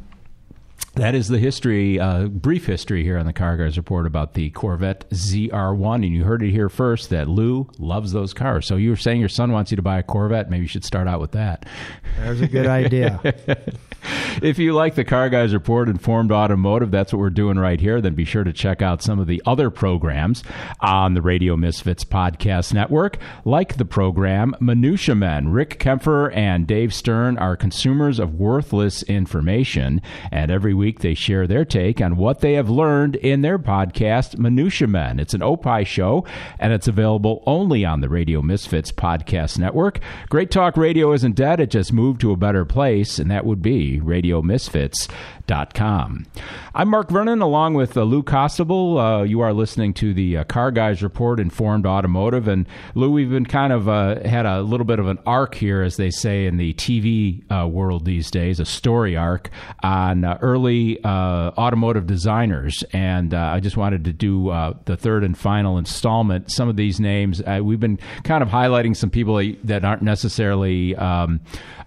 [0.95, 4.49] that is the history, uh, brief history here on the Car Guys Report about the
[4.51, 5.95] Corvette ZR1.
[5.95, 8.65] And you heard it here first that Lou loves those cars.
[8.65, 10.49] So you were saying your son wants you to buy a Corvette.
[10.49, 11.65] Maybe you should start out with that.
[12.17, 13.21] There's a good idea.
[14.41, 18.01] If you like the Car Guys Report Informed Automotive, that's what we're doing right here,
[18.01, 20.43] then be sure to check out some of the other programs
[20.81, 25.49] on the Radio Misfits Podcast Network, like the program Minutia Men.
[25.49, 31.47] Rick Kaempfer and Dave Stern are consumers of worthless information, and every week they share
[31.47, 35.19] their take on what they have learned in their podcast, Minutia Men.
[35.19, 36.25] It's an Opie show,
[36.59, 39.99] and it's available only on the Radio Misfits Podcast Network.
[40.29, 43.63] Great Talk Radio isn't dead, it just moved to a better place, and that would
[43.63, 43.99] be
[45.45, 46.25] RadioMisfits.com.
[46.73, 49.21] I'm Mark Vernon, along with uh, Lou Costabile.
[49.21, 52.47] Uh, you are listening to the uh, Car Guys Report Informed Automotive.
[52.47, 55.81] And Lou, we've been kind of uh, had a little bit of an arc here,
[55.81, 59.49] as they say in the TV uh, world these days, a story arc
[59.83, 62.83] on uh, early automotive designers.
[62.91, 64.47] And I just wanted to do
[64.85, 66.51] the third and final installment.
[66.51, 71.39] Some of these names, we've been kind of highlighting some people that aren't necessarily um,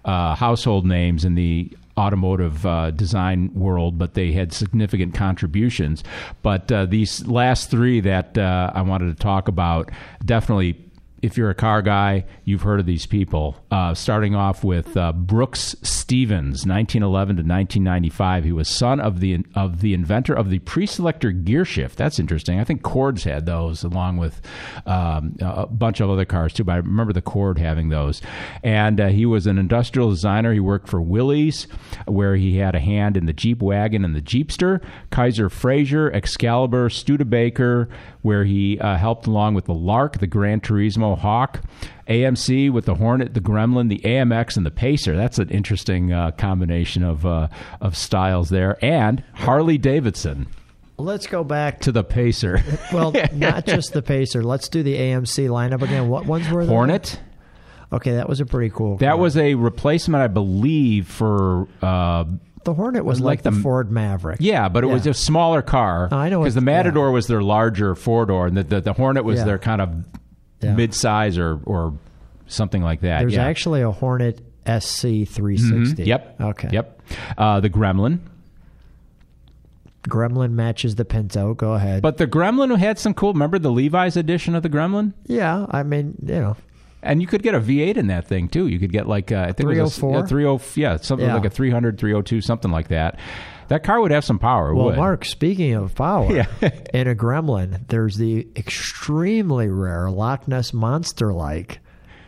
[0.05, 6.03] household names in the automotive uh, design world, but they had significant contributions.
[6.41, 9.91] But uh, these last three that uh, I wanted to talk about
[10.23, 10.85] definitely.
[11.21, 13.57] If you're a car guy, you've heard of these people.
[13.71, 18.43] Uh, starting off with uh, Brooks Stevens, 1911 to 1995.
[18.45, 21.97] He was son of the of the inventor of the pre-selector gear shift.
[21.97, 22.59] That's interesting.
[22.59, 24.41] I think Cords had those, along with
[24.85, 26.63] um, a bunch of other cars too.
[26.63, 28.21] But I remember the Cord having those.
[28.63, 30.53] And uh, he was an industrial designer.
[30.53, 31.67] He worked for Willys,
[32.05, 34.81] where he had a hand in the Jeep wagon and the Jeepster.
[35.11, 37.89] Kaiser Frazer, Excalibur, Studebaker,
[38.21, 41.61] where he uh, helped along with the Lark, the Gran Turismo Hawk.
[42.07, 45.15] AMC with the Hornet, the Gremlin, the AMX, and the Pacer.
[45.15, 47.49] That's an interesting uh, combination of uh,
[47.81, 48.83] of styles there.
[48.83, 50.47] And Harley Davidson
[50.99, 52.61] Let's go back to the Pacer.
[52.93, 54.43] well, not just the Pacer.
[54.43, 56.09] Let's do the AMC lineup again.
[56.09, 57.19] What ones were the Hornet.
[57.91, 58.97] Okay, that was a pretty cool.
[58.97, 59.17] That car.
[59.17, 62.25] was a replacement, I believe, for uh,
[62.65, 64.37] the Hornet was like like, the, the- Ford Maverick.
[64.41, 66.09] yeah, but it was a smaller car.
[66.11, 68.93] Oh, I know because the Matador was their larger four door, and the, the the
[68.93, 69.45] Hornet was Yeah.
[69.45, 69.89] their kind of
[70.61, 70.75] Yeah.
[70.75, 71.93] mid-size or or
[72.47, 73.19] something like that.
[73.19, 73.45] There's yeah.
[73.45, 76.03] actually a Hornet SC 360.
[76.03, 76.05] Mhm.
[76.05, 76.41] Yep.
[76.41, 76.69] Okay.
[76.71, 77.01] Yep.
[77.37, 78.19] Uh, the Gremlin.
[80.03, 81.53] Gremlin matches the Pinto.
[81.53, 82.01] Go ahead.
[82.01, 83.33] But the Gremlin had some cool.
[83.33, 85.13] Remember the Levi's edition of the Gremlin?
[85.25, 86.57] yeah, I mean, you know,
[87.03, 88.67] And you could get a V8 in that thing too.
[88.67, 90.19] You could get like uh, I think it was a, 304?
[90.23, 91.35] a 30 yeah, something Yeah.
[91.35, 93.19] like a 300, 302, something like that.
[93.69, 94.73] That car would have some power.
[94.73, 94.97] Well, would.
[94.97, 96.47] Mark, speaking of power, Yeah.
[96.93, 101.79] in a Gremlin, there's the extremely rare Loch Ness monster like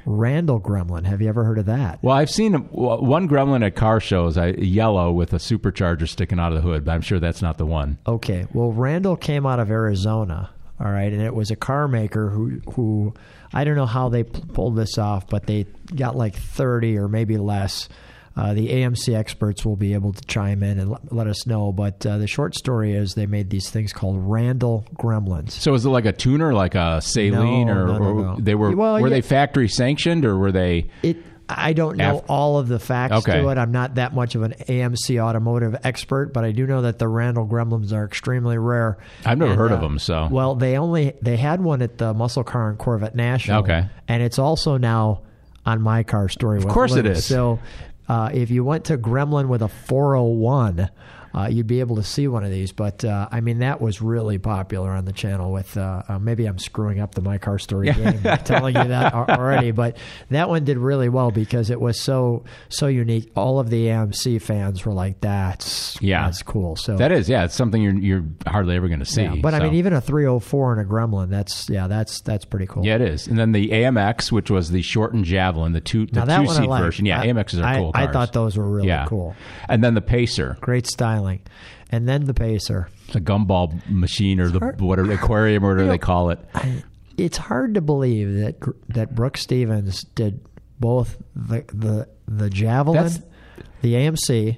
[0.06, 1.06] Randall Gremlin.
[1.06, 2.00] Have you ever heard of that?
[2.02, 6.62] Well, I've seen one Gremlin at car shows, yellow with a supercharger sticking out of
[6.64, 7.98] the hood, but I'm sure that's not the one.
[8.08, 8.46] Okay.
[8.54, 10.50] Well, Randall came out of Arizona.
[10.80, 13.14] All right, and it was a car maker who who
[13.54, 17.38] I don't know how they pulled this off, but they got like thirty or maybe
[17.38, 17.88] less.
[18.36, 21.72] Uh, the AMC experts will be able to chime in and let, let us know.
[21.74, 25.52] But uh, the short story is they made these things called Randall Gremlins.
[25.52, 28.56] So is it like a tuner, like a Saleen, No, or, no, no, or they
[28.56, 29.16] were Well, were yeah.
[29.16, 30.90] they factory sanctioned or were they?
[31.04, 31.18] It
[31.54, 33.42] I don't know Af- all of the facts Okay.
[33.42, 33.58] to it.
[33.58, 37.10] I'm not that much of an AMC automotive expert, but I do know that the
[37.10, 38.98] Randall Gremlins are extremely rare.
[39.26, 41.98] I've never And, heard of uh, them, so Well, they only they had one at
[41.98, 43.60] the Muscle Car and Corvette National.
[43.64, 43.86] Okay.
[44.08, 45.24] and it's also now
[45.66, 46.58] on my car story.
[46.60, 47.26] Of course it is.
[47.26, 47.60] So,
[48.12, 50.90] uh, if you went to Gremlin with a 401.
[51.34, 54.02] Uh, you'd be able to see one of these, but uh, I mean that was
[54.02, 55.52] really popular on the channel.
[55.52, 58.84] With uh, uh, maybe I'm screwing up the my car story game, by telling you
[58.84, 59.98] that already, but
[60.30, 63.32] that one did really well because it was so so unique.
[63.36, 66.26] All of the AMC fans were like, "That's Yeah.
[66.26, 69.24] that's cool." So that is yeah, it's something you're you're hardly ever going to see.
[69.24, 72.66] yeah, but I mean, even a 304 and a Gremlin, that's yeah, that's that's pretty
[72.68, 72.86] cool.
[72.86, 73.28] Yeah, it is.
[73.28, 77.06] And then the AMX, which was the shortened Javelin, the two the two seat version.
[77.06, 79.06] Yeah, I- AMXs are I, cool I thought those were really yeah.
[79.06, 79.36] cool.
[79.70, 80.88] And then the Pacer, Great
[81.92, 82.88] And then the Pacer.
[83.12, 86.40] the gumball machine or the hard- whatever the aquarium or whatever they call it.
[86.56, 86.84] I,
[87.18, 88.56] it's hard to believe that
[88.90, 90.40] that Brooks Stevens did
[90.80, 93.22] both the the the Javelin, That's-
[93.82, 94.58] the AMC,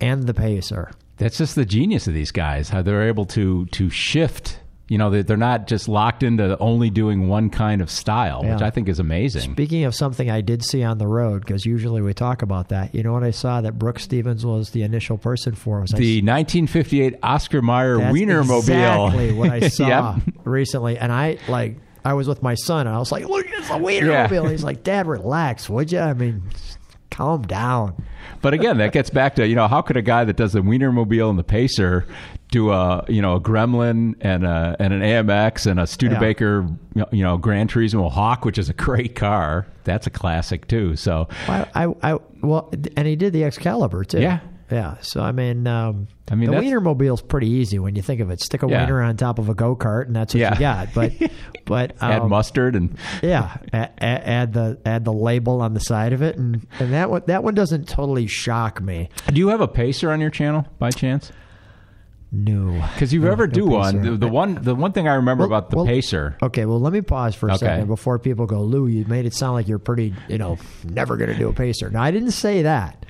[0.00, 0.90] and the Pacer.
[1.18, 4.58] That's just the genius of these guys, how they're able to to shift.
[4.90, 8.60] You know, they- they're not just locked into only doing one kind of style, which
[8.60, 9.52] I think is amazing.
[9.52, 12.92] Speaking of something I did see on the road, because usually we talk about that.
[12.92, 15.80] You know what I saw that Brooks Stevens was the initial person for?
[15.80, 18.58] Was The 1958 Oscar Mayer That's Wienermobile.
[18.58, 20.22] exactly what I saw Yep.
[20.44, 21.76] recently, and I like.
[22.04, 24.50] I was with my son, and I was like, "Look, it's a Wienermobile." Yeah.
[24.50, 26.42] He's like, "Dad, relax, would you?" I mean,
[27.10, 27.92] calm down.
[28.42, 30.60] But again, that gets back to you know how could a guy that does the
[30.62, 32.06] Wienermobile and the Pacer
[32.50, 36.66] do a you know a Gremlin and a and an AMX and a Studebaker
[37.12, 39.66] you know Gran Turismo Hawk, which is a great car.
[39.84, 40.96] That's a classic too.
[40.96, 44.20] So I, I, I, well, and he did the Excalibur too.
[44.20, 44.40] Yeah.
[44.70, 44.96] yeah.
[45.00, 48.40] So I mean, um, I mean, the Wienermobile's pretty easy when you think of it.
[48.40, 48.82] Stick a Yeah.
[48.82, 50.54] wiener on top of a go kart, and that's what Yeah.
[50.54, 50.88] you got.
[50.94, 51.12] But,
[51.64, 56.12] but add um, mustard and Yeah, add, add the add the label on the side
[56.12, 59.08] of it, and and that one that one doesn't totally shock me.
[59.32, 61.30] do you have a Pacer on your channel by chance?
[62.32, 65.14] No, Because you No, ever no do one, the, the one the one thing I
[65.14, 66.36] remember Well- about the well, Pacer.
[66.40, 67.66] Okay, well, let me pause for a Okay.
[67.66, 71.16] second before people go, Lou, you made it sound like you're pretty, you know, never
[71.16, 71.90] going to do a pacer.
[71.90, 73.04] Now, I didn't say that.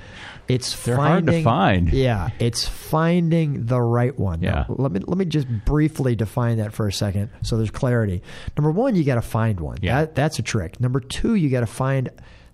[0.48, 1.92] It's They're hard to find.
[1.92, 4.42] Yeah, it's finding the right one.
[4.42, 4.64] Yeah.
[4.68, 8.22] Now, let me let me just briefly define that for a second, so there's clarity.
[8.56, 9.76] Number one, you got to find one.
[9.80, 10.00] Yeah.
[10.00, 10.80] That, that's a trick.
[10.80, 12.08] Number two, you got to find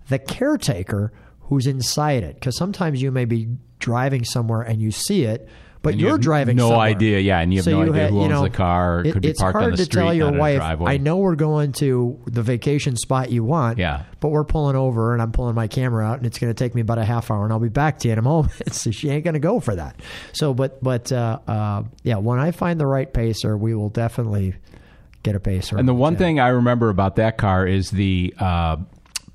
[0.09, 1.11] the caretaker
[1.43, 3.47] who's inside it, because sometimes you may be
[3.79, 5.47] driving somewhere and you see it.
[5.87, 6.87] But And you you're have driving no somewhere.
[6.87, 9.03] idea, yeah, and you have So no idea had- who owns know, the car.
[9.05, 10.59] It could be it's parked on hard the to street, tell your not in a
[10.59, 10.81] wife.
[10.85, 14.01] I know we're going to the vacation spot you want, Yeah.
[14.19, 16.75] but we're pulling over and I'm pulling my camera out and it's going to take
[16.75, 18.51] me about a half hour and I'll be back to you in a moment.
[18.73, 20.01] so she ain't going to go for that.
[20.33, 24.55] So, but, but, uh, uh, yeah, when I find the right pacer, we will definitely
[25.23, 25.77] get a pacer.
[25.77, 28.75] And the one thing I remember about that car is the uh,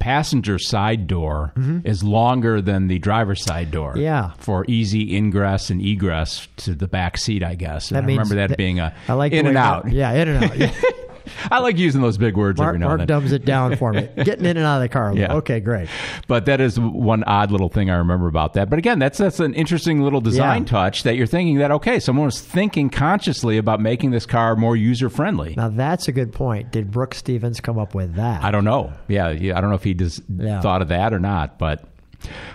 [0.02, 1.52] passenger side door
[1.84, 3.92] is longer than the driver's side door.
[3.92, 4.00] Mm-hmm.
[4.02, 4.32] Yeah.
[4.38, 7.90] For easy ingress and egress to the back seat, I guess.
[7.90, 9.90] And That I remember that, that- being a I like in and out.
[9.92, 10.56] Yeah, in and out.
[10.58, 10.72] Yeah.
[11.50, 13.18] I like using those big words Mark, every now Mark and then.
[13.18, 14.08] dumbs it down for me.
[14.24, 15.14] Getting in and out of the car.
[15.14, 15.34] Yeah.
[15.34, 15.88] Okay, great.
[16.28, 18.70] But that is one odd little thing I remember about that.
[18.70, 20.68] But again, that's that's an interesting little design Yeah.
[20.68, 24.76] touch that you're thinking that okay, someone was thinking consciously about making this car more
[24.76, 25.54] user friendly.
[25.56, 26.70] Now that's a good point.
[26.72, 28.42] Did Brooks Stevens come up with that?
[28.44, 28.92] I don't know.
[29.08, 30.60] Yeah, yeah I don't know if he just Yeah.
[30.60, 31.84] thought of that or not, but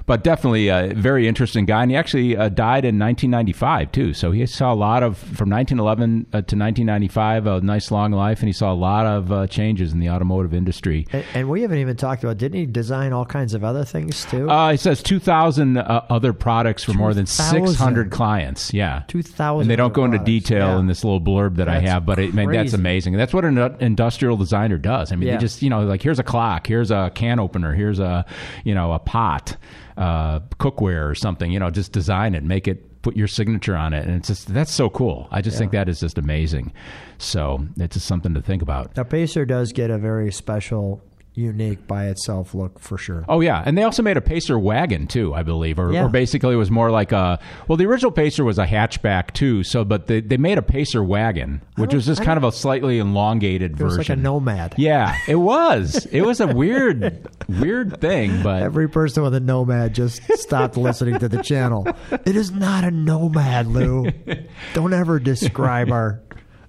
[0.05, 1.81] but definitely a very interesting guy.
[1.81, 4.13] And he actually uh, died in 1995 too.
[4.13, 8.39] So he saw a lot of from 1911 uh, to 1995, a nice long life,
[8.39, 11.05] and he saw a lot of uh, changes in the automotive industry.
[11.11, 12.37] And, and we haven't even talked about.
[12.37, 14.49] Didn't he design all kinds of other things too?
[14.49, 18.73] Uh, it says 2,000 uh, other products for more than 600 clients.
[18.73, 19.03] Yeah.
[19.07, 20.25] 2,000 And they don't go into products.
[20.49, 20.79] detail Yeah.
[20.79, 22.75] in this little blurb that I have, but it, man, that's crazy.
[22.77, 23.13] amazing.
[23.17, 25.11] That's what an industrial designer does.
[25.11, 25.35] I mean, Yeah.
[25.35, 28.25] they just, you know, like here's a clock, here's a can opener, here's a,
[28.63, 29.56] you know, a pot,
[29.97, 33.93] uh, cookware or something, you know, just design it, make it, put your signature on
[33.93, 34.05] it.
[34.05, 35.27] And it's just, that's so cool.
[35.31, 36.73] I just think that is just amazing.
[37.19, 38.97] So it's just something to think about.
[38.97, 41.01] Now Pacer does get a very special,
[41.37, 43.23] unique by itself look for sure.
[43.29, 46.05] Oh yeah, and they also made a Pacer wagon too, I believe, or, Yeah.
[46.05, 47.39] or basically it was more like a.
[47.67, 51.03] Well, the original Pacer was a hatchback too, so but they, they made a Pacer
[51.03, 53.87] wagon, which was just I kind of a slightly elongated It version.
[53.99, 54.75] was like a nomad.
[54.77, 56.05] Yeah, it was.
[56.17, 61.19] It was a weird, weird thing, but Every person with a nomad just stopped listening
[61.19, 61.85] to the channel.
[62.25, 64.07] It is not a nomad, Lou.
[64.73, 66.21] Don't ever describe our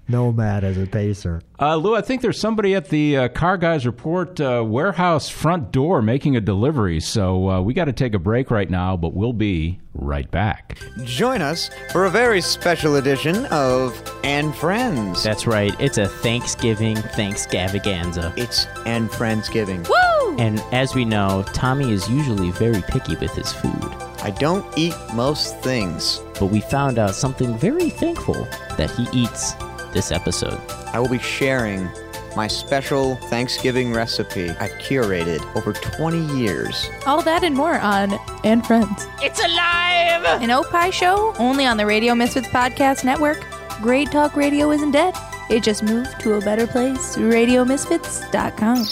[0.08, 1.42] nomad as a pacer.
[1.60, 5.70] uh, Lou, I think there's somebody at the uh, Car Guys Report uh, warehouse front
[5.72, 7.00] door making a delivery.
[7.00, 10.78] So uh, we got to take a break right now, but we'll be right back.
[11.04, 15.22] Join us for a very special edition of And Friends.
[15.22, 15.78] That's right.
[15.80, 18.32] It's a Thanksgiving Thanksgavaganza.
[18.36, 19.88] It's And Friendsgiving.
[19.88, 20.36] Woo!
[20.38, 23.92] And as we know, Tommy is usually very picky with his food.
[24.22, 26.22] I don't eat most things.
[26.38, 28.46] But we found out something very thankful
[28.76, 29.54] that he eats
[29.92, 30.60] this episode.
[30.92, 31.88] I will be sharing
[32.36, 36.88] my special Thanksgiving recipe I've curated over 20 years.
[37.06, 39.06] All that and more on And Friends.
[39.20, 40.42] It's alive!
[40.42, 43.44] An Opie show only on the Radio Misfits Podcast Network.
[43.80, 45.14] Great Talk Radio isn't dead.
[45.50, 47.16] It just moved to a better place.
[47.16, 48.84] RadioMisfits.com.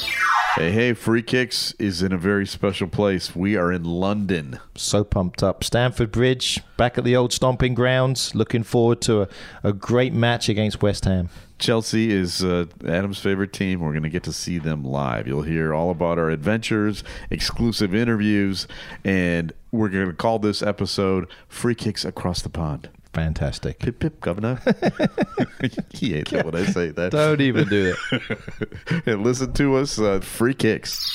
[0.56, 3.36] Hey, hey, Free Kicks is in a very special place.
[3.36, 4.58] We are in London.
[4.74, 5.62] So pumped up.
[5.62, 8.34] Stamford Bridge, back at the old stomping grounds.
[8.34, 9.28] Looking forward to a,
[9.62, 11.28] a great match against West Ham.
[11.58, 13.80] Chelsea is uh, Adam's favorite team.
[13.80, 15.26] We're going to get to see them live.
[15.28, 18.66] You'll hear all about our adventures, exclusive interviews,
[19.04, 22.88] and we're going to call this episode Free Kicks Across the Pond.
[23.16, 23.78] Fantastic.
[23.78, 24.60] Pip, pip, governor.
[25.90, 27.12] he it when I say that.
[27.12, 29.02] Don't even do it.
[29.06, 31.10] and listen to us, uh, Free Kicks.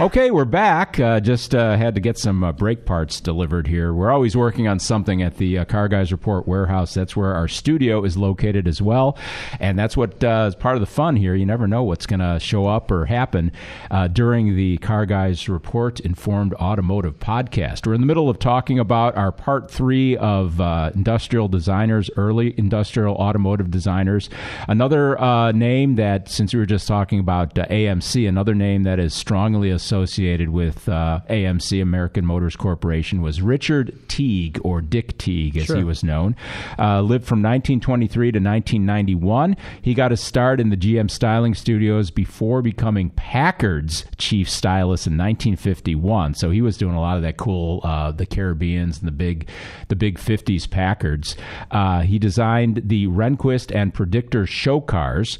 [0.00, 0.98] Okay, we're back.
[0.98, 3.92] Uh, just uh, had to get some uh, brake parts delivered here.
[3.92, 6.94] We're always working on something at the uh, Car Guys Report warehouse.
[6.94, 9.18] That's where our studio is located as well,
[9.60, 11.34] and that's what uh, is part of the fun here.
[11.34, 13.52] You never know what's going to show up or happen
[13.90, 17.86] uh, during the Car Guys Report Informed Automotive podcast.
[17.86, 20.58] We're in the middle of talking about our part three of
[20.96, 24.28] industrial designers, early industrial automotive designers.
[24.68, 29.70] Another name that, since we were just talking about AMC, another name that is strongly
[29.70, 35.76] associated with uh, AMC, American Motors Corporation, was Richard Teague, or Dick Teague, as Sure.
[35.76, 36.36] he was known.
[36.78, 39.56] Uh, lived from 1923 to 1991.
[39.80, 45.14] He got his start in the GM styling studios before becoming Packard's chief stylist in
[45.16, 46.34] 1951.
[46.34, 49.48] So he was doing a lot of that cool, uh, the Caribbeans and the big,
[49.88, 51.31] the big 50s Packards.
[51.70, 55.38] Uh, he designed the Request and Predictor show cars.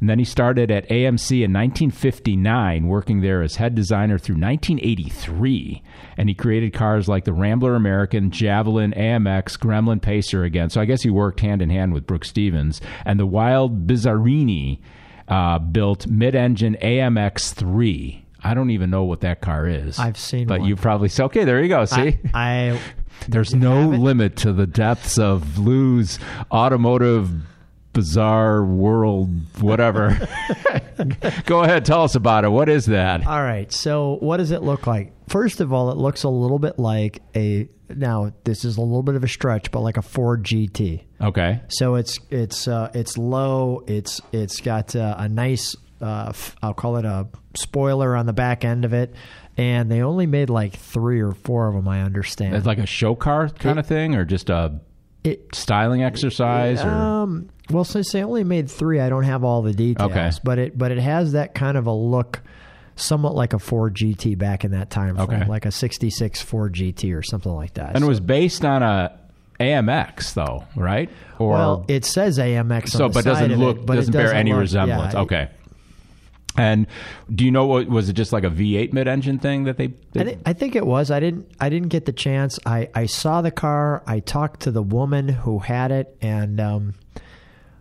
[0.00, 5.82] And then he started at AMC in 1959, working there as head designer through 1983.
[6.18, 10.68] And he created cars like the Rambler American, Javelin, AMX, Gremlin Pacer again.
[10.68, 12.82] So I guess he worked hand in hand with Brooks Stevens.
[13.06, 14.80] And the Wild Bizzarrini
[15.28, 18.23] uh, built mid engine AMX 3.
[18.44, 19.98] I don't even know what that car is.
[19.98, 20.68] I've seen But one.
[20.68, 21.84] you probably say, okay, there you go.
[21.86, 22.18] See?
[22.34, 22.80] I, I
[23.28, 26.18] There's no limit to the depths of Lou's
[26.52, 27.30] automotive
[27.94, 29.30] bizarre world,
[29.60, 30.18] whatever.
[31.46, 32.50] Go ahead, tell us about it.
[32.50, 33.26] What is that?
[33.26, 33.72] All right.
[33.72, 35.12] So, what does it look like?
[35.28, 37.68] First of all, it looks a little bit like a.
[37.88, 41.04] Now, this is a little bit of a stretch, but like a Ford GT.
[41.20, 41.60] Okay.
[41.68, 43.84] So it's it's uh, it's low.
[43.86, 45.76] It's it's got uh, a nice.
[46.00, 46.32] Uh,
[46.62, 47.26] I'll call it a
[47.56, 49.14] spoiler on the back end of it,
[49.56, 51.88] and they only made like three or four of them.
[51.88, 52.54] I understand.
[52.56, 54.80] It's like a show car kind of thing, or just a
[55.22, 59.62] It- styling exercise, or Um, well, since they only made three, I don't have all
[59.62, 60.10] the details.
[60.10, 60.30] Okay.
[60.42, 62.42] But it but it has that kind of a look,
[62.96, 65.48] somewhat like a Ford GT back in that time frame, Okay.
[65.48, 67.94] like a '66 Ford GT or something like that.
[67.94, 69.12] and it was based on a
[69.60, 71.08] AMX, though, right?
[71.38, 73.96] Or well, it says AMX, so, on the but doesn't of look it, but it
[74.00, 75.14] doesn't bear any look- resemblance.
[75.14, 75.48] yeah, okay.
[76.56, 76.86] And
[77.34, 78.12] do you know what was it?
[78.12, 79.88] Just like a V8 mid-engine thing that they?
[80.12, 81.10] they I, thi- I think it was.
[81.10, 81.50] I didn't.
[81.58, 82.58] I didn't get the chance.
[82.64, 84.02] I, I saw the car.
[84.06, 86.94] I talked to the woman who had it, and um,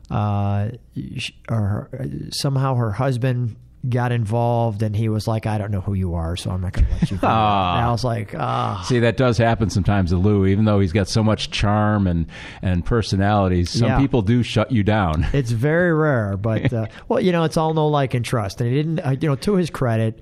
[0.10, 0.70] uh,
[1.18, 3.56] sh- or her, somehow her husband
[3.88, 6.74] got involved, and he was like, "I don't know who you are, so I'm not
[6.74, 7.78] going to let you." it." Ah.
[7.78, 10.94] And I was like, "Ah." See, that does happen sometimes to Lou, even though he's
[10.94, 12.28] got so much charm and,
[12.62, 13.70] and personalities.
[13.72, 13.98] Some Yeah.
[14.00, 15.26] people do shut you down.
[15.34, 18.62] It's very rare, but uh, well, you know, it's all no like, and trust.
[18.62, 20.20] And he didn't, uh, you know, to his credit,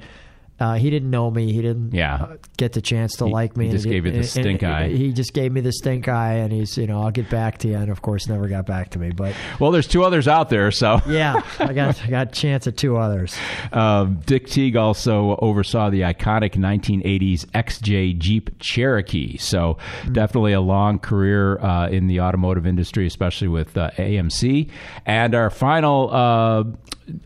[0.61, 1.51] uh, he didn't know me.
[1.51, 2.15] He didn't Yeah.
[2.15, 3.65] uh, get the chance to He- like me.
[3.65, 4.87] he and just gave you the and- stink and eye.
[4.89, 7.67] He just gave me the stink eye, and he's, you know, I'll get back to
[7.67, 7.75] you.
[7.75, 9.09] And of course, never got back to me.
[9.11, 11.01] But Well, there's two others out there, so.
[11.09, 13.35] yeah, I got, I got a chance at two others.
[13.73, 19.37] Um, Dick Teague also oversaw the iconic 1980s XJ Jeep Cherokee.
[19.37, 19.77] So,
[20.11, 24.69] definitely a long career uh, in the automotive industry, especially with uh, AMC.
[25.05, 26.63] And our final uh,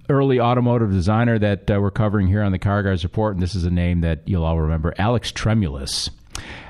[0.09, 3.55] early automotive designer that uh, we're covering here on the Car Guys Report, and this
[3.55, 6.09] is a name that you'll all remember Alex Tremulis.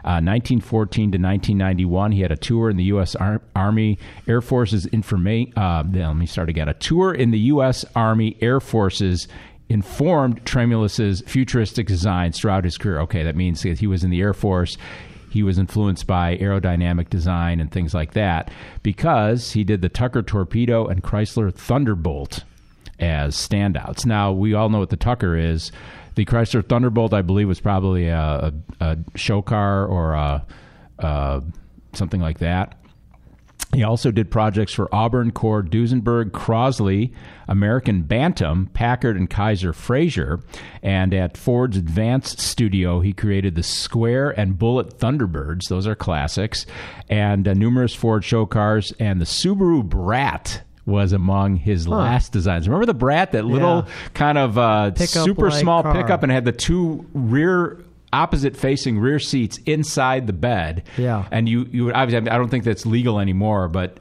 [0.04, 3.16] Uh, 1914 to 1991, he had a tour in the U.S.
[3.16, 3.98] Ar- Army
[4.28, 5.58] Air Force's information.
[5.58, 6.70] Uh, let me start again.
[6.70, 7.84] A tour in the U.S.
[7.96, 9.28] Army Air Force's
[9.68, 13.00] informed Tremulis's futuristic designs throughout his career.
[13.02, 14.78] Okay, that means he was in the Air Force.
[15.32, 18.52] He was influenced by aerodynamic design and things like that
[18.84, 22.44] because he did the Tucker Torpedo and Chrysler Thunderbolt
[23.00, 24.06] as standouts.
[24.06, 25.72] Now, we all know what the Tucker is.
[26.16, 31.44] The Chrysler Thunderbolt, I believe, was probably a, a, a show car or a,
[31.94, 32.80] something like that.
[33.74, 37.14] He also did projects for Auburn, Cord, Duesenberg, Crosley,
[37.50, 40.40] American Bantam, Packard, and Kaiser Frazer.
[40.82, 45.68] And at Ford's Advanced Studio, he created the Square and Bullet Thunderbirds.
[45.68, 46.66] Those are classics.
[47.10, 48.94] And uh, numerous Ford show cars.
[48.98, 52.68] And the Subaru Brat was among his last designs.
[52.68, 53.94] Remember the Brat, that little Yeah.
[54.14, 55.94] kind of uh, super small car.
[55.94, 57.84] pickup, and had the two rear
[58.14, 60.84] opposite facing rear seats inside the bed.
[60.98, 61.26] Yeah.
[61.32, 63.98] and you you would obviously I don't think that's legal anymore, but.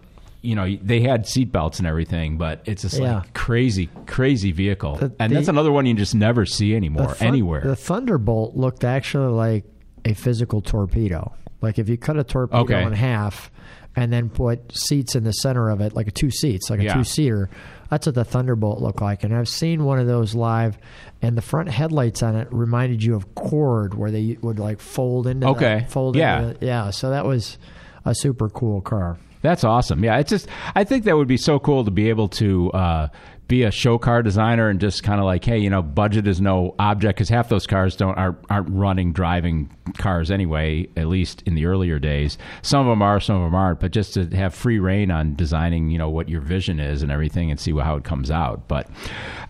[0.46, 3.20] You know they had seatbelts and everything, but it's just Yeah.
[3.20, 7.06] like crazy, crazy vehicle, The- and the- that's another one you just never see anymore
[7.06, 7.62] The thun- anywhere.
[7.62, 9.64] The Thunderbolt looked actually like
[10.04, 11.32] a physical torpedo.
[11.62, 12.82] Like if you cut a torpedo Okay.
[12.82, 13.50] in half
[13.96, 16.84] and then put seats in the center of it, like a two seats, like a
[16.84, 16.94] Yeah.
[16.94, 17.48] two seater,
[17.90, 19.22] that's what the Thunderbolt looked like.
[19.24, 20.76] And I've seen one of those live,
[21.22, 25.26] and the front headlights on it reminded you of Cord, where they would like fold
[25.26, 25.46] into.
[25.48, 25.80] Okay.
[25.84, 26.42] The, fold Yeah.
[26.42, 26.90] Into the, yeah.
[26.90, 27.56] So that was
[28.04, 29.16] a super cool car.
[29.42, 30.02] That's awesome.
[30.02, 33.08] Yeah, it's just I think that would be so cool to be able to uh,
[33.46, 36.40] be a show car designer and just kind of like, hey, you know, budget is
[36.40, 40.88] no object because half those cars don't aren't, aren't running driving cars anyway.
[40.96, 43.80] At least in the earlier days, some of them are, some of them aren't.
[43.80, 47.12] But just to have free reign on designing, you know, what your vision is and
[47.12, 48.66] everything, and see how it comes out.
[48.66, 48.88] But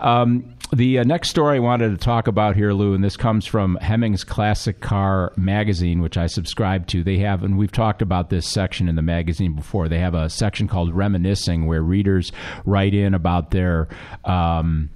[0.01, 3.47] um, the uh, next story I wanted to talk about here, Lou, and this comes
[3.47, 7.03] from Hemmings Classic Car magazine, which I subscribe to.
[7.03, 9.89] They have, and we've talked about this section in the magazine before.
[9.89, 12.33] They have a section called Reminiscing, where readers
[12.65, 13.89] write in about their
[14.25, 14.91] um,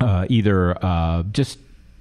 [0.00, 1.58] uh, either uh, just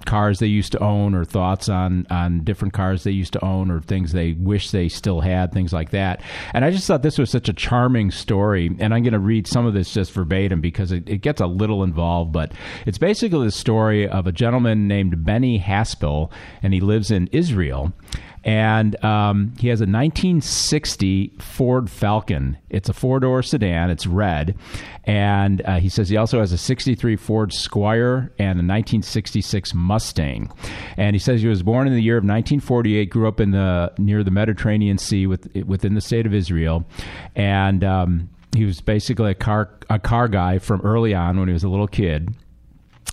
[0.09, 3.69] cars they used to own or thoughts on on different cars they used to own
[3.69, 6.19] or things they wish they still had things like that.
[6.55, 9.45] And i just thought this was such a charming story and i'm going to read
[9.45, 12.51] some of this just verbatim because it, it gets a little involved but
[12.87, 16.31] it's basically the story of a gentleman named benny haspel
[16.63, 17.93] and he lives in israel
[18.43, 22.57] and um, he has a 1960 Ford Falcon.
[22.69, 23.89] It's a four door sedan.
[23.89, 24.57] It's red,
[25.03, 30.51] and uh, he says he also has a 63 Ford Squire and a 1966 Mustang.
[30.97, 33.09] And he says he was born in the year of 1948.
[33.09, 36.85] Grew up in the near the Mediterranean Sea with, within the state of Israel,
[37.35, 41.53] and um, he was basically a car a car guy from early on when he
[41.53, 42.33] was a little kid.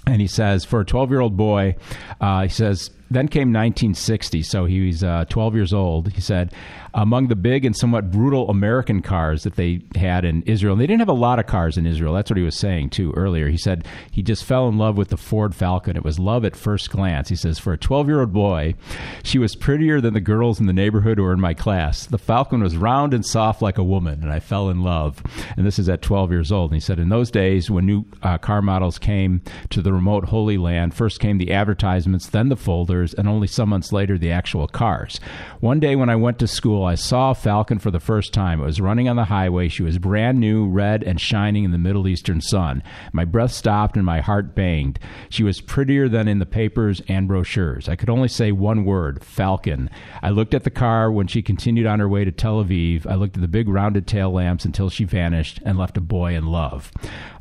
[0.08, 1.74] And he says, for a 12 year old boy,
[2.20, 6.12] uh, he says, then came 1960, so he was uh, 12 years old.
[6.12, 6.52] He said,
[6.96, 10.86] among the big and somewhat brutal American cars that they had in Israel, and they
[10.86, 12.14] didn't have a lot of cars in Israel.
[12.14, 13.48] That's what he was saying, too, earlier.
[13.48, 15.96] He said he just fell in love with the Ford Falcon.
[15.96, 17.28] It was love at first glance.
[17.28, 18.74] He says, for a 12 year old boy,
[19.22, 22.06] she was prettier than the girls in the neighborhood or in my class.
[22.06, 25.22] The Falcon was round and soft like a woman, and I fell in love.
[25.56, 26.70] And this is at 12 years old.
[26.70, 30.24] And he said, in those days, when new uh, car models came to the remote
[30.24, 32.56] Holy Land, first came the advertisements, then the
[33.02, 35.20] and only some months later, the actual cars.
[35.60, 38.60] One day when I went to school, I saw a Falcon for the first time.
[38.60, 39.68] It was running on the highway.
[39.68, 42.82] She was brand new, red, and shining in the Middle Eastern sun.
[43.12, 44.98] My breath stopped and my heart banged.
[45.28, 47.88] She was prettier than in the papers and brochures.
[47.88, 49.90] I could only say one word Falcon.
[50.22, 53.06] I looked at the car when she continued on her way to Tel Aviv.
[53.06, 56.34] I looked at the big rounded tail lamps until she vanished and left a boy
[56.34, 56.90] in love.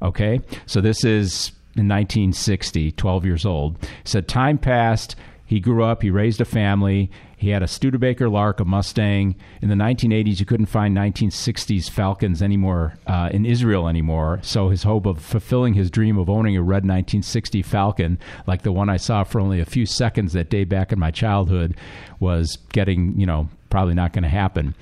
[0.01, 3.77] Okay, so this is in 1960, 12 years old.
[4.03, 5.15] Said, Time passed.
[5.45, 7.11] He grew up, he raised a family.
[7.37, 9.35] He had a Studebaker Lark, a Mustang.
[9.61, 14.39] In the 1980s, you couldn't find 1960s Falcons anymore uh, in Israel anymore.
[14.41, 18.17] So his hope of fulfilling his dream of owning a red 1960 Falcon,
[18.47, 21.11] like the one I saw for only a few seconds that day back in my
[21.11, 21.75] childhood,
[22.19, 24.73] was getting, you know, probably not going to happen.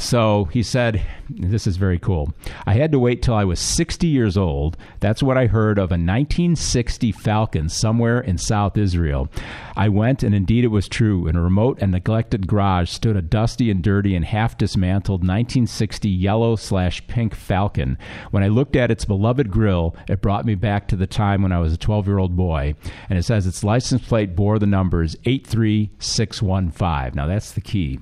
[0.00, 2.32] So he said, This is very cool.
[2.64, 4.76] I had to wait till I was 60 years old.
[5.00, 9.28] That's what I heard of a 1960 Falcon somewhere in South Israel.
[9.76, 11.26] I went, and indeed it was true.
[11.26, 16.08] In a remote and neglected garage stood a dusty and dirty and half dismantled 1960
[16.08, 17.98] yellow slash pink Falcon.
[18.30, 21.52] When I looked at its beloved grill, it brought me back to the time when
[21.52, 22.76] I was a 12 year old boy.
[23.10, 27.16] And it says its license plate bore the numbers 83615.
[27.16, 27.98] Now that's the key.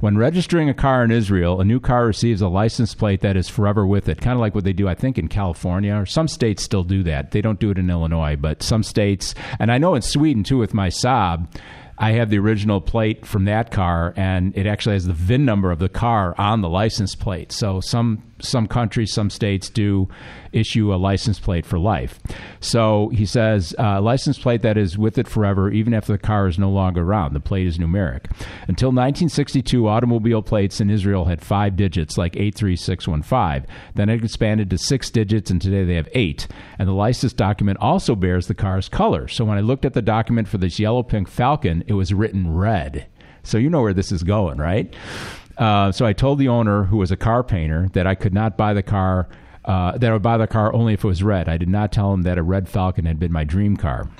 [0.00, 3.48] When registering a car in Israel, a new car receives a license plate that is
[3.48, 6.28] forever with it, kind of like what they do, I think, in California, or some
[6.28, 7.30] states still do that.
[7.30, 10.58] They don't do it in Illinois, but some states, and I know in Sweden too
[10.58, 11.48] with my Saab.
[11.96, 15.70] I have the original plate from that car, and it actually has the VIN number
[15.70, 17.52] of the car on the license plate.
[17.52, 20.08] So some some countries, some states do
[20.52, 22.20] issue a license plate for life.
[22.60, 26.46] So he says uh, license plate that is with it forever, even after the car
[26.46, 27.34] is no longer around.
[27.34, 28.26] The plate is numeric.
[28.68, 33.66] Until 1962, automobile plates in Israel had five digits, like 83615.
[33.94, 36.46] Then it expanded to six digits, and today they have eight.
[36.78, 39.28] And the license document also bears the car's color.
[39.28, 42.54] So when I looked at the document for this yellow pink Falcon, it was written
[42.54, 43.06] red.
[43.42, 44.94] So you know where this is going, right?
[45.56, 48.56] Uh, so I told the owner, who was a car painter, that I could not
[48.56, 49.28] buy the car.
[49.64, 51.48] Uh, that I would buy the car only if it was red.
[51.48, 54.10] I did not tell him that a red Falcon had been my dream car.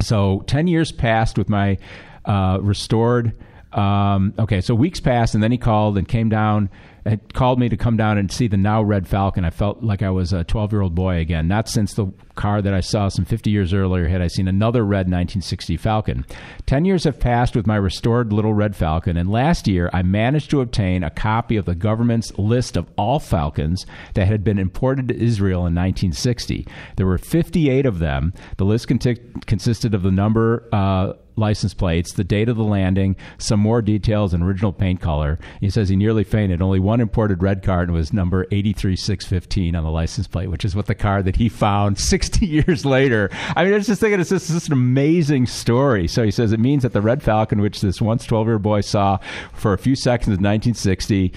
[0.00, 1.76] So ten years passed with my
[2.24, 3.34] uh, restored.
[3.72, 6.70] Um, okay, so weeks passed, and then he called and came down.
[7.06, 9.44] Had called me to come down and see the now red Falcon.
[9.44, 11.46] I felt like I was a 12 year old boy again.
[11.46, 14.84] Not since the car that I saw some 50 years earlier had I seen another
[14.84, 16.24] red 1960 Falcon.
[16.66, 20.50] Ten years have passed with my restored little red Falcon, and last year I managed
[20.50, 25.08] to obtain a copy of the government's list of all Falcons that had been imported
[25.08, 26.66] to Israel in 1960.
[26.96, 28.32] There were 58 of them.
[28.56, 30.68] The list consisted of the number.
[30.72, 35.38] Uh, license plates, the date of the landing, some more details, and original paint color.
[35.60, 36.62] He says he nearly fainted.
[36.62, 40.76] Only one imported red car and was number 83615 on the license plate, which is
[40.76, 43.30] what the car that he found 60 years later.
[43.56, 46.08] I mean, I was just thinking it's just, just an amazing story.
[46.08, 48.62] So he says it means that the red Falcon, which this once 12 year old
[48.62, 49.18] boy saw
[49.52, 51.32] for a few seconds in 1960,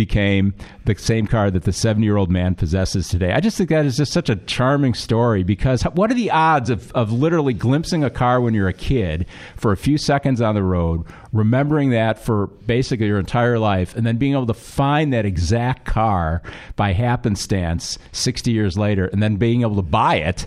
[0.00, 0.54] became
[0.86, 3.32] the same car that the 70 year old man possesses today.
[3.32, 6.70] I just think that is just such a charming story because what are the odds
[6.70, 9.26] of, of literally glimpsing a car when you're a kid
[9.56, 14.06] for a few seconds on the road, remembering that for basically your entire life, and
[14.06, 16.42] then being able to find that exact car
[16.76, 20.46] by happenstance 60 years later, and then being able to buy it?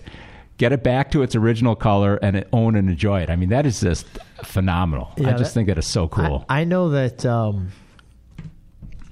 [0.56, 3.28] Get it back to its original color and own and enjoy it.
[3.30, 4.06] I mean, that is just
[4.44, 5.12] phenomenal.
[5.18, 6.44] I just that- think that is so cool.
[6.48, 7.70] I, I know that um,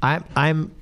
[0.01, 0.73] I'm I'm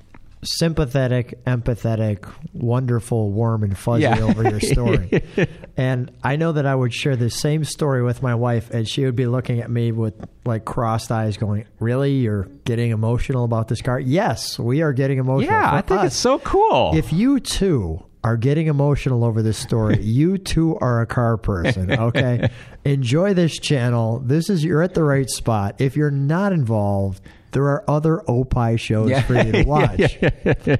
[0.43, 4.19] sympathetic, empathetic, wonderful, warm and fuzzy Yeah.
[4.21, 5.23] over your story,
[5.77, 9.05] and I know that I would share the same story with my wife, and she
[9.05, 10.13] would be looking at me with
[10.45, 15.19] like crossed eyes, going, "Really, you're getting emotional about this car?" Yes, we are getting
[15.19, 15.51] emotional.
[15.53, 16.91] yeah, I think us, it's so cool.
[16.95, 21.91] if you too are getting emotional over this story, you too are a car person,
[21.91, 22.49] okay?
[22.85, 24.19] Enjoy this channel.
[24.19, 25.75] This is you're at the right spot.
[25.79, 27.21] If you're not involved,
[27.51, 30.17] there are other Opie shows for you to watch.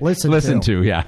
[0.02, 0.82] Listen, Listen to.
[0.82, 1.04] to, yeah.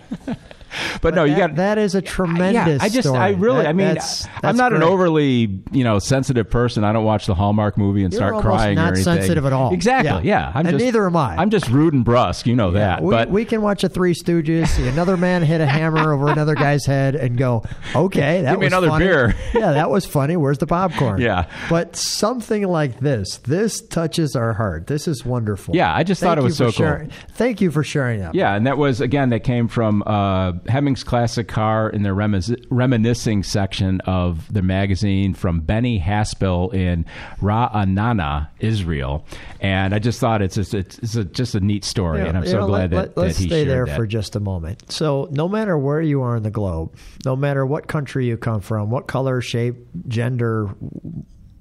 [1.02, 2.80] but, no, you got that is a tremendous.
[2.82, 3.20] Yeah, I just, story.
[3.20, 6.84] I really, That- I mean, that's- I'm that's not an overly, you know, sensitive person.
[6.84, 9.04] I don't watch the Hallmark movie and You're start crying not or anything.
[9.04, 9.74] sensitive at all.
[9.74, 10.28] Exactly.
[10.30, 10.34] Yeah.
[10.34, 11.36] Yeah, I'm And just, neither am I.
[11.38, 12.46] I'm just rude and brusque.
[12.48, 13.02] You know that.
[13.04, 16.30] We, but we can watch a Three Stooges, see another man hit a hammer over
[16.30, 17.64] another guy's head, and go,
[17.96, 19.06] "Okay, that Give me was another funny.
[19.06, 20.36] beer." yeah, that was funny.
[20.38, 21.22] Where's the popcorn?
[21.22, 21.46] Yeah.
[21.70, 24.88] but something like this, this touches our heart.
[24.88, 25.76] This is wonderful.
[25.76, 26.72] Yeah, I just thought it was so cool.
[26.72, 28.34] sharing- Thank you for sharing that.
[28.36, 32.56] Yeah, and that was again that came from uh, Hemmings Classic Car in their remis-
[32.70, 37.06] reminiscing section of the magazine from Benny Haspel in
[37.42, 39.26] Ra'anana, Israel,
[39.60, 42.38] and I just thought it's just, it's, it's a, just a neat story, Yeah, and
[42.38, 43.96] I'm so know, glad let, that, let, us stay there that.
[43.96, 44.92] for just a moment.
[44.92, 46.96] So, no matter where you are in the globe,
[47.26, 49.76] no matter what country you come from, what color, shape,
[50.08, 50.70] gender,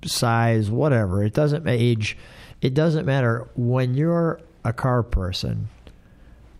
[0.04, 2.16] size, whatever, it doesn't age.
[2.60, 5.68] It doesn't matter when you're a car person.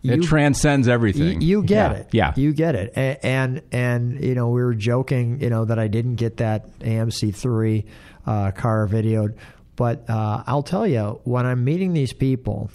[0.03, 1.41] It transcends you, everything.
[1.41, 2.09] you get Yeah, it.
[2.13, 2.93] Yeah, You get it.
[2.97, 6.79] A- And, and you know, we were joking, you know, that I didn't get that
[6.81, 7.85] AMC three
[8.27, 9.37] uh, car videoed,
[9.77, 12.71] but uh, I'll tell you when I'm meeting these people,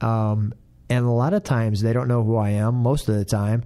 [0.00, 0.52] um,
[0.90, 3.64] and a lot of times they don't know who I am most of the time,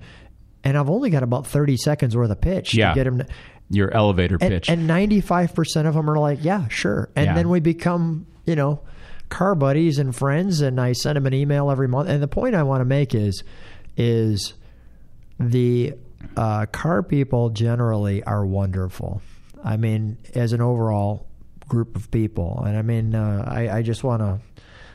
[0.64, 2.90] and I've only got about thirty seconds worth of pitch Yeah.
[2.90, 3.18] to get them.
[3.18, 3.26] To,
[3.70, 4.70] your elevator and, pitch.
[4.70, 7.10] and 95% of them are like, yeah, sure.
[7.14, 7.34] And Yeah.
[7.34, 8.80] then we become, you know,
[9.28, 10.60] car buddies and friends.
[10.60, 12.08] And I send them an email every month.
[12.08, 13.42] And the point I want to make is,
[13.96, 14.54] is
[15.38, 15.94] the
[16.36, 19.22] uh, car people generally are wonderful.
[19.62, 21.26] I mean, as an overall
[21.68, 22.62] group of people.
[22.66, 24.40] And I mean, uh, I, I just want to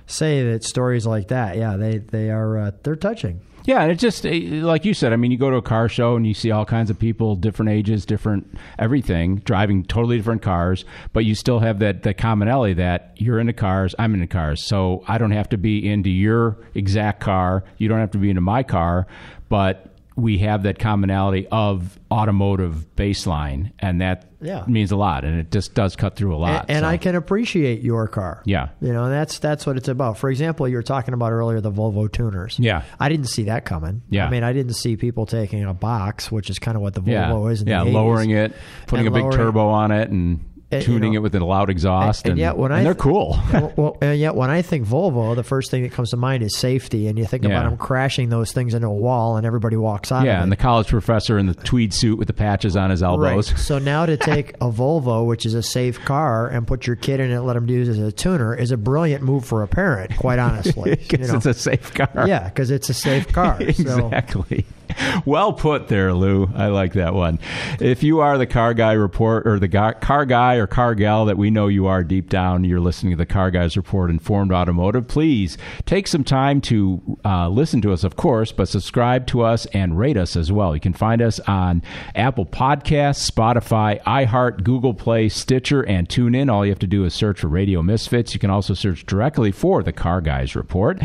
[0.08, 3.42] say that stories like that, yeah, they, they are, uh, they're touching.
[3.66, 5.14] Yeah, and it just eh, like you said.
[5.14, 7.36] I mean, you go to a car show and you see all kinds of people,
[7.36, 10.84] different ages, different everything, driving totally different cars,
[11.14, 14.66] but you still have that that commonality that you're into cars, I'm into cars.
[14.66, 17.64] So I don't have to be into your exact car.
[17.78, 19.07] You don't have to be into my car,
[19.47, 24.64] but we have that commonality of automotive baseline, and that Yeah.
[24.68, 26.61] means a lot, and it just does cut through a lot.
[26.68, 26.88] and, and so.
[26.89, 28.41] I can appreciate your car.
[28.45, 28.70] Yeah.
[28.80, 30.18] you know, that's that's what it's about.
[30.18, 32.57] For example, you were talking about earlier the Volvo tuners.
[32.59, 32.84] Yeah.
[32.99, 34.03] I didn't see that coming.
[34.09, 34.28] Yeah.
[34.28, 37.01] I mean, I didn't see people taking a box, which is kind of what the
[37.05, 37.64] yeah, Volvo is.
[37.66, 37.93] Yeah, the 80s.
[37.93, 38.53] lowering it,
[38.88, 41.69] putting a big turbo on it, and And, you tuning know, it with a loud
[41.69, 43.39] exhaust, and and, yet when I they're cool.
[43.76, 46.57] well, and yet when I think Volvo, the first thing that comes to mind is
[46.57, 50.11] safety, and you think about them crashing those things into a wall, and everybody walks
[50.11, 50.26] out.
[50.26, 53.51] Yeah, and the college professor in the tweed suit with the patches on his elbows.
[53.51, 53.59] Right.
[53.59, 57.19] So now to take a Volvo, which is a safe car, and put your kid
[57.19, 59.63] in it, and let him use it as a tuner, is a brilliant move for
[59.63, 60.15] a parent.
[60.17, 61.38] Quite honestly, you Because know?
[61.38, 62.28] it's a safe car.
[62.28, 63.59] yeah, because it's a safe car.
[63.74, 64.65] So exactly.
[65.26, 66.50] well put there, Lou.
[66.56, 67.39] I like that one.
[67.80, 71.38] If you are the car guy report or the car guy or car gal that
[71.38, 75.08] we know you are deep down, you're listening to the Car Guys Report Informed Automotive,
[75.08, 79.66] please take some time to uh, listen to us, of course, but subscribe to us
[79.68, 80.74] and rate us as well.
[80.74, 81.82] You can find us on
[82.16, 86.52] Apple Podcasts, Spotify, iHeart, Google Play, Stitcher, and TuneIn.
[86.52, 88.34] All you have to do is search for Radio Misfits.
[88.34, 91.00] You can also search directly for the Car Guys Report.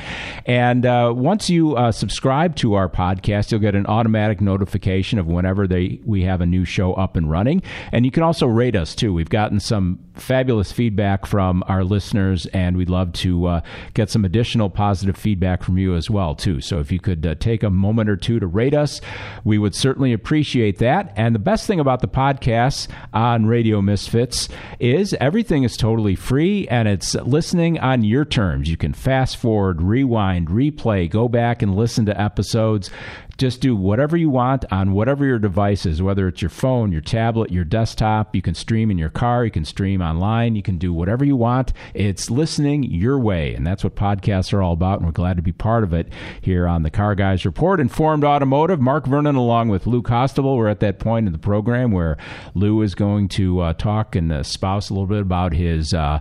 [0.47, 5.27] And uh, once you uh, subscribe to our podcast, you'll get an automatic notification of
[5.27, 7.63] whenever they we have a new show up and running.
[7.93, 9.13] And you can also rate us too.
[9.13, 13.61] We've gotten some fabulous feedback from our listeners, and we'd love to uh,
[13.95, 16.61] get some additional positive feedback from you as well too.
[16.61, 19.01] So if you could uh, take a moment or two to rate us,
[19.45, 21.13] we would certainly appreciate that.
[21.17, 24.49] And the best thing about the podcasts on Radio Misfits
[24.79, 28.69] is everything is totally free and it's listening on your terms.
[28.69, 32.91] You can fast forward, rewind, replay, go back and listen to episodes.
[33.39, 37.01] Just do whatever you want on whatever your device is, whether it's your phone, your
[37.01, 38.35] tablet, your desktop.
[38.35, 41.37] You can stream in your car, you can stream online, you can do whatever you
[41.37, 41.73] want.
[41.95, 45.43] It's listening your way, and that's what podcasts are all about, and we're glad to
[45.43, 46.09] be part of it
[46.41, 47.79] here on the Car Guys Report.
[47.79, 50.57] Informed Automotive, Mark Vernon along with Lou Costabile.
[50.57, 52.17] We're at that point in the program where
[52.55, 55.95] Lou is going to uh, talk and espouse a little bit about his.
[55.95, 56.19] Uh,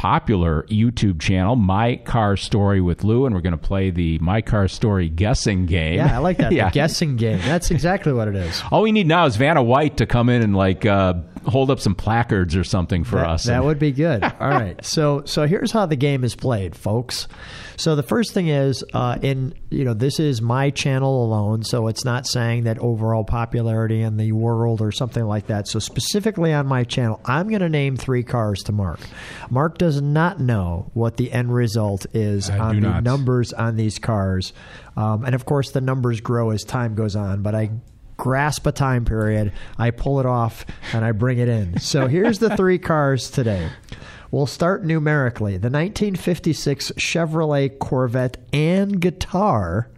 [0.00, 4.40] popular YouTube channel, My Car Story with Lou, and we're going to play the My
[4.40, 5.96] Car Story guessing game.
[5.96, 6.52] Yeah, I like that.
[6.52, 6.70] yeah.
[6.70, 7.38] The guessing game.
[7.40, 8.62] That's exactly what it is.
[8.70, 11.80] All we need now is Vanna White to come in and like uh, hold up
[11.80, 13.44] some placards or something for that, us.
[13.44, 14.24] That would be good.
[14.40, 14.82] All right.
[14.82, 17.28] So so here's how the game is played, folks.
[17.80, 21.88] So the first thing is, uh, in you know, this is my channel alone, so
[21.88, 25.66] it's not saying that overall popularity in the world or something like that.
[25.66, 29.00] So specifically on my channel, I'm going to name three cars to Mark.
[29.48, 33.02] Mark does not know what the end result is I on the not.
[33.02, 34.52] numbers on these cars,
[34.94, 37.40] um, and of course the numbers grow as time goes on.
[37.40, 37.70] But I
[38.18, 41.80] grasp a time period, I pull it off, and I bring it in.
[41.80, 43.70] So here's the three cars today.
[44.30, 45.52] We'll start numerically.
[45.52, 49.90] The 1956 Chevrolet Corvette and guitar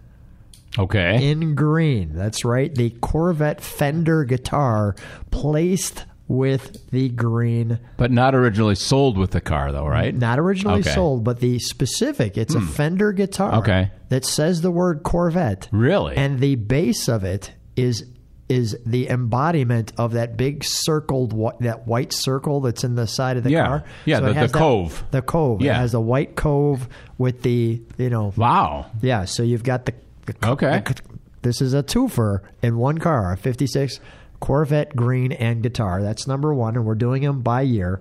[0.78, 1.30] okay.
[1.30, 2.14] in green.
[2.14, 2.74] That's right.
[2.74, 4.96] The Corvette Fender guitar
[5.30, 7.78] placed with the green.
[7.98, 10.14] but not originally sold with the car, though, right?
[10.14, 10.88] Not originally Okay.
[10.90, 10.94] Hmm.
[10.94, 12.38] sold, but the specific.
[12.38, 13.56] It's a Fender guitar.
[13.56, 13.90] Okay.
[14.08, 15.68] That says the word Corvette.
[15.72, 16.16] Really?
[16.16, 18.06] And the base of it is
[18.52, 23.44] is the embodiment of that big circled that white circle that's in the side of
[23.44, 23.66] the Yeah.
[23.66, 23.84] car.
[24.04, 25.04] Yeah, it the- the that- cove.
[25.10, 25.60] The cove.
[25.62, 25.72] Yeah.
[25.72, 26.88] It has a white cove
[27.18, 28.86] with the you know wow.
[29.00, 29.24] yeah.
[29.24, 29.94] So you've got the,
[30.26, 30.82] the Okay.
[30.84, 31.00] the-
[31.42, 33.98] this is a twofer in one car, a '56
[34.40, 36.02] Corvette green and guitar.
[36.02, 38.00] That's number one, and we're doing them by year.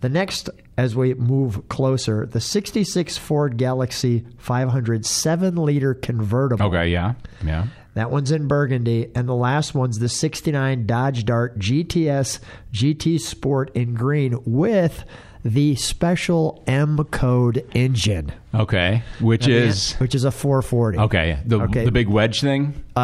[0.00, 6.66] The next, as we move closer, the '66 Ford Galaxie 500 seven liter convertible.
[6.66, 7.14] Okay, yeah.
[7.44, 7.66] Yeah.
[7.98, 9.10] That one's in burgundy.
[9.16, 12.38] And the last one's the 69 Dodge Dart GTS
[12.72, 15.02] GT Sport in green with
[15.44, 18.30] the special M code engine.
[18.54, 19.02] Okay.
[19.20, 20.98] Which is which is a 440.
[20.98, 21.38] okay.
[21.44, 21.84] The Okay.
[21.86, 22.84] the big wedge thing?
[22.96, 23.00] Uh,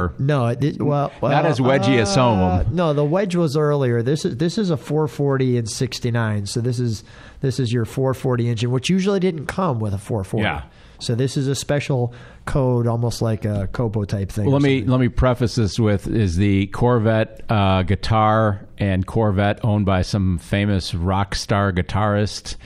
[0.00, 2.74] or no, it, well, well, Not as wedgy as some of 'em.
[2.74, 4.02] No, the wedge was earlier.
[4.02, 6.46] This is this is a 440 and 69.
[6.46, 7.04] So this is
[7.42, 10.42] this is your 440 engine, which usually didn't come with a 440.
[10.44, 10.62] Yeah.
[11.00, 12.12] So this is a special
[12.44, 14.46] code, almost like a Copo type thing.
[14.46, 19.64] Well, let me let me preface this with is the Corvette uh, guitar and Corvette
[19.64, 22.56] owned by some famous rock star guitarist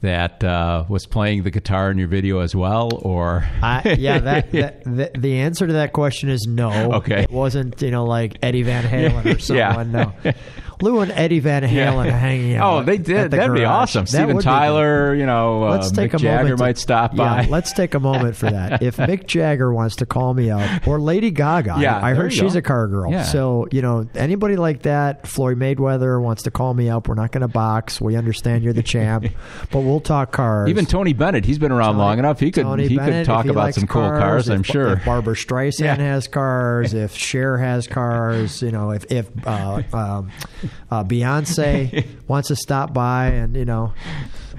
[0.00, 4.50] that uh, was playing the guitar in your video as well, or I, yeah, that,
[4.50, 6.94] that the, the answer to that question is no.
[6.94, 7.22] Okay.
[7.22, 9.70] it wasn't you know like Eddie Van Halen or Yeah.
[9.74, 9.92] someone.
[9.92, 10.12] No,
[10.82, 12.72] Lou and Eddie Van Halen hanging out.
[12.80, 13.30] oh, they did.
[13.30, 14.04] the That'd be awesome.
[14.04, 14.44] That Steven would be good.
[14.44, 16.58] Tyler, you know, Let's uh, take Mick a Jagger moment.
[16.58, 17.46] to- might stop Yeah, by.
[17.48, 18.82] let's take a moment for that.
[18.82, 22.52] If Mick Jagger wants to call me up, or Lady Gaga, Yeah, I heard she's
[22.54, 22.58] go.
[22.58, 23.10] a car girl.
[23.10, 23.22] Yeah.
[23.24, 27.08] So you know, anybody like that, Floyd Mayweather wants to call me up.
[27.08, 28.00] We're not going to box.
[28.00, 29.24] We understand you're the champ,
[29.70, 30.68] but we'll talk cars.
[30.68, 32.40] Even Tony Bennett, he's been around long enough.
[32.40, 34.48] He could Tony he Bennett, could talk he about some cool cars.
[34.48, 34.94] I'm sure.
[34.94, 35.94] If Barbra Streisand Yeah.
[35.96, 40.30] has cars, if Cher has cars, you know, if if uh, um,
[40.90, 43.92] uh, Beyonce wants to stop by, and you know.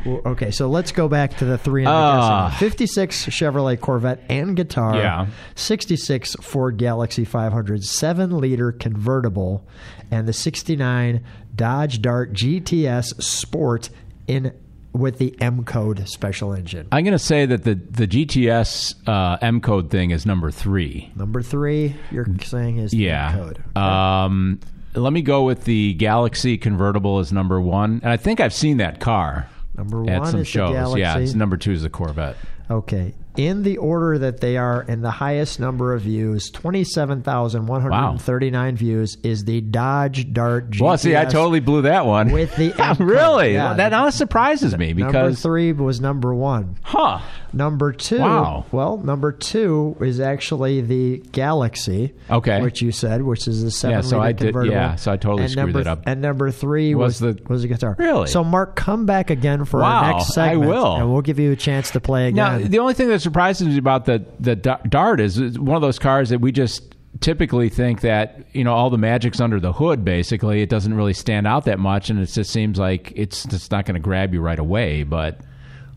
[0.06, 2.50] Okay, so let's go back to the three the Ah.
[2.50, 2.70] guessing.
[2.72, 4.98] 56 Chevrolet Corvette and guitar.
[4.98, 5.28] Yeah.
[5.56, 9.66] 66 Ford Galaxie 500 7 liter convertible,
[10.12, 11.24] and the 69
[11.56, 13.90] Dodge Dart GTS Sport
[14.28, 14.54] in
[14.92, 16.88] with the M code special engine.
[16.92, 21.12] I'm going to say that the the GTS uh, M code thing is number three.
[21.16, 23.34] Number three, you're saying is Yeah.
[23.34, 23.78] code.
[23.78, 24.60] Um,
[24.96, 28.78] let me go with the Galaxie convertible as number one, and I think I've seen
[28.78, 30.98] that car Number at one some is the shows.
[30.98, 32.36] Yeah, it's number two is the Corvette.
[32.70, 39.18] Okay, in the order that they are in the highest number of views, 27,139 views,
[39.24, 40.82] is the Dodge Dart GTS.
[40.82, 42.32] Well, see, I totally blew that one.
[42.32, 43.54] With the really?
[43.54, 43.74] Yeah.
[43.74, 46.78] That now surprises me Number because, three was number one.
[46.84, 47.20] huh?
[47.54, 48.66] Number two, Wow.
[48.72, 52.14] well, number two is actually the Galaxie.
[52.30, 52.62] Okay.
[52.62, 54.76] which you said, which is the seven Yeah, so I did- convertible.
[54.76, 56.02] yeah, so I totally and screwed number, it up.
[56.06, 57.96] And number three was, Was the was the guitar.
[58.00, 58.28] Really?
[58.28, 60.70] So, Mark, come back again for Wow, our next I segment.
[60.72, 60.96] will.
[60.96, 62.62] and we'll give you a chance to play again.
[62.62, 65.82] Now, the only thing that surprises me about the the Dart is it's one of
[65.82, 69.74] those cars that we just typically think that you know all the magic's under the
[69.74, 70.04] hood.
[70.04, 73.72] Basically, it doesn't really stand out that much, and it just seems like it's just
[73.72, 75.04] not going to grab you right away.
[75.04, 75.40] But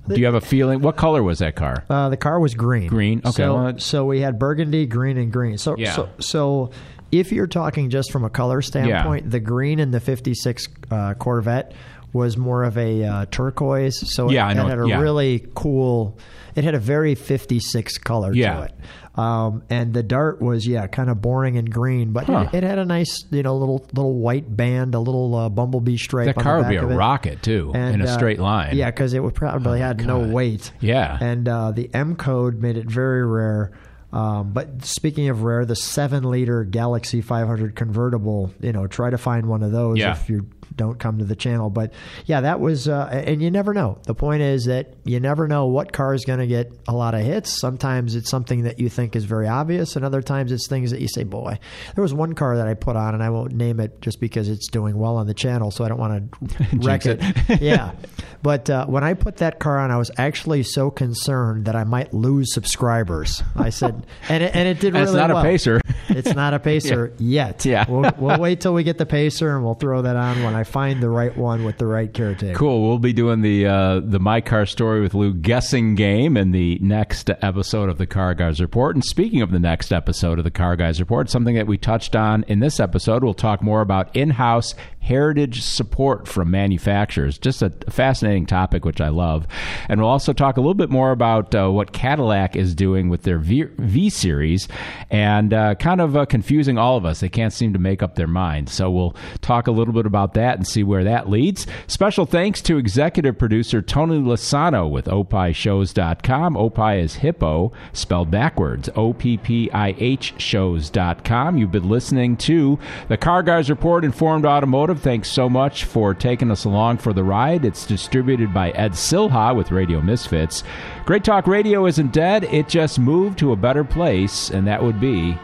[0.08, 0.80] do you have a feeling?
[0.80, 1.84] What color was that car?
[1.88, 2.88] Uh, the car was green.
[2.88, 5.58] Green, okay, So, well, so we had burgundy, green, and green.
[5.58, 5.92] So, Yeah.
[5.94, 6.70] so, so
[7.12, 11.72] if you're talking just from a color standpoint, the green in the '56 uh, Corvette
[12.16, 14.14] was more of a uh, turquoise.
[14.14, 15.00] So Yeah, it, I know, it had a yeah.
[15.00, 16.18] really cool.
[16.54, 18.54] It had a very '56 color Yeah.
[18.56, 18.74] to it.
[19.18, 22.48] Um, and the Dart was yeah, kind of boring and green, but Huh.
[22.52, 25.96] it, it had a nice you know little little white band, a little uh, bumblebee
[25.96, 26.26] stripe.
[26.26, 28.70] That car the would be a rocket too, in a uh, straight line.
[28.72, 30.70] Oh Yeah, because it would probably had no weight.
[30.80, 31.16] Yeah.
[31.20, 33.72] and uh, the M code made it very rare.
[34.12, 39.18] Um, but speaking of rare, the seven liter Galaxie 500 convertible, you know, try to
[39.18, 40.12] find one of those Yeah.
[40.12, 41.70] if you don't come to the channel.
[41.70, 41.92] But
[42.26, 43.98] yeah, that was, uh, and you never know.
[44.04, 47.14] The point is that you never know what car is going to get a lot
[47.14, 47.50] of hits.
[47.50, 51.00] Sometimes it's something that you think is very obvious, and other times it's things that
[51.00, 51.58] you say, boy,
[51.94, 54.48] there was one car that I put on, and I won't name it just because
[54.48, 57.20] it's doing well on the channel, so I don't want to wreck it.
[57.60, 57.92] yeah.
[58.42, 61.82] But uh, when I put that car on, I was actually so concerned that I
[61.82, 63.42] might lose subscribers.
[63.56, 65.80] I said, and it, and it did And it's really not a pacer.
[66.08, 67.64] It's not a pacer yet.
[67.64, 67.86] Yeah.
[67.88, 70.64] We'll, we'll wait till we get the pacer and we'll throw that on when I
[70.64, 72.56] find the right one with the right caretaker.
[72.56, 72.88] Cool.
[72.88, 76.78] We'll be doing the uh, the my car story with Lou guessing game in the
[76.80, 78.96] next episode of the Car Guys Report.
[78.96, 82.16] And speaking of the next episode of the Car Guys Report, something that we touched
[82.16, 87.38] on in this episode, we'll talk more about in-house heritage support from manufacturers.
[87.38, 89.46] Just a fascinating topic, which I love.
[89.88, 93.22] And we'll also talk a little bit more about uh, what Cadillac is doing with
[93.22, 94.66] their V, v series
[95.10, 97.20] and uh, kind of uh, confusing all of us.
[97.20, 98.68] They can't seem to make up their mind.
[98.68, 101.66] So we'll talk a little bit about that and see where that leads.
[101.86, 106.56] Special thanks to executive producer Tony Lossano with opishows.com.
[106.56, 108.88] Opie is hippo, spelled backwards.
[108.94, 111.58] O P P I H shows.com.
[111.58, 112.78] You've been listening to
[113.08, 115.00] the Car Guys Report Informed Automotive.
[115.00, 117.64] Thanks so much for taking us along for the ride.
[117.64, 120.62] It's distributed by Ed Silha with Radio Misfits.
[121.04, 125.00] Great Talk Radio isn't dead, it just moved to a better place, and that would
[125.00, 125.38] be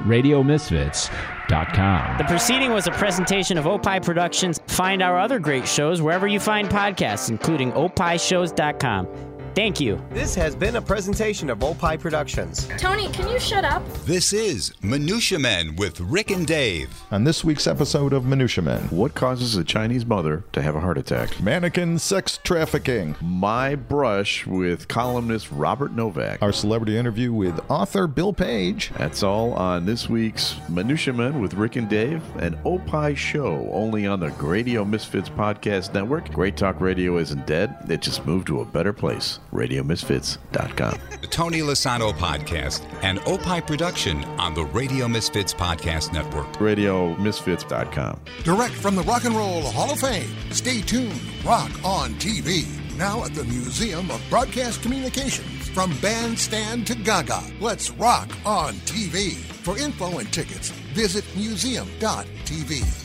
[2.18, 4.60] The proceeding was a presentation of Opie Productions.
[4.68, 9.31] Find our other great shows wherever you find podcasts, including opishows.com.
[9.54, 10.02] Thank you.
[10.12, 12.66] This has been a presentation of Opie Productions.
[12.78, 13.86] Tony, can you shut up?
[14.06, 16.88] This is Minutia Men with Rick and Dave.
[17.10, 20.80] On this week's episode of Minutia Men, what causes a Chinese mother to have a
[20.80, 21.38] heart attack?
[21.42, 23.14] Mannequin sex trafficking.
[23.20, 26.40] My brush with columnist Robert Novak.
[26.40, 28.90] Our celebrity interview with author Bill Page.
[28.96, 34.06] That's all on this week's Minutia Men with Rick and Dave, an Opie show only
[34.06, 36.32] on the Radio Misfits Podcast Network.
[36.32, 39.40] Great Talk Radio isn't dead, it just moved to a better place.
[39.52, 40.98] RadioMisfits.com.
[41.20, 46.50] The Tony Lossano Podcast, an Opie production on the Radio Misfits Podcast Network.
[46.54, 48.20] RadioMisfits.com.
[48.44, 50.34] Direct from the Rock and Roll Hall of Fame.
[50.50, 51.20] Stay tuned.
[51.44, 52.66] Rock on TV.
[52.96, 55.68] Now at the Museum of Broadcast Communications.
[55.70, 57.42] From bandstand to gaga.
[57.60, 59.34] Let's rock on TV.
[59.64, 62.98] For info and tickets, visit museum.tv.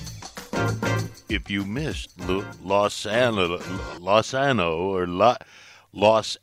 [1.30, 3.60] If you missed Lo- Los Ano,
[4.00, 5.36] Los Ano or La,
[5.98, 6.38] Los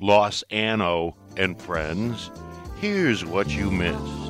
[0.00, 2.32] Los Ano and friends,
[2.80, 4.25] here's what you missed.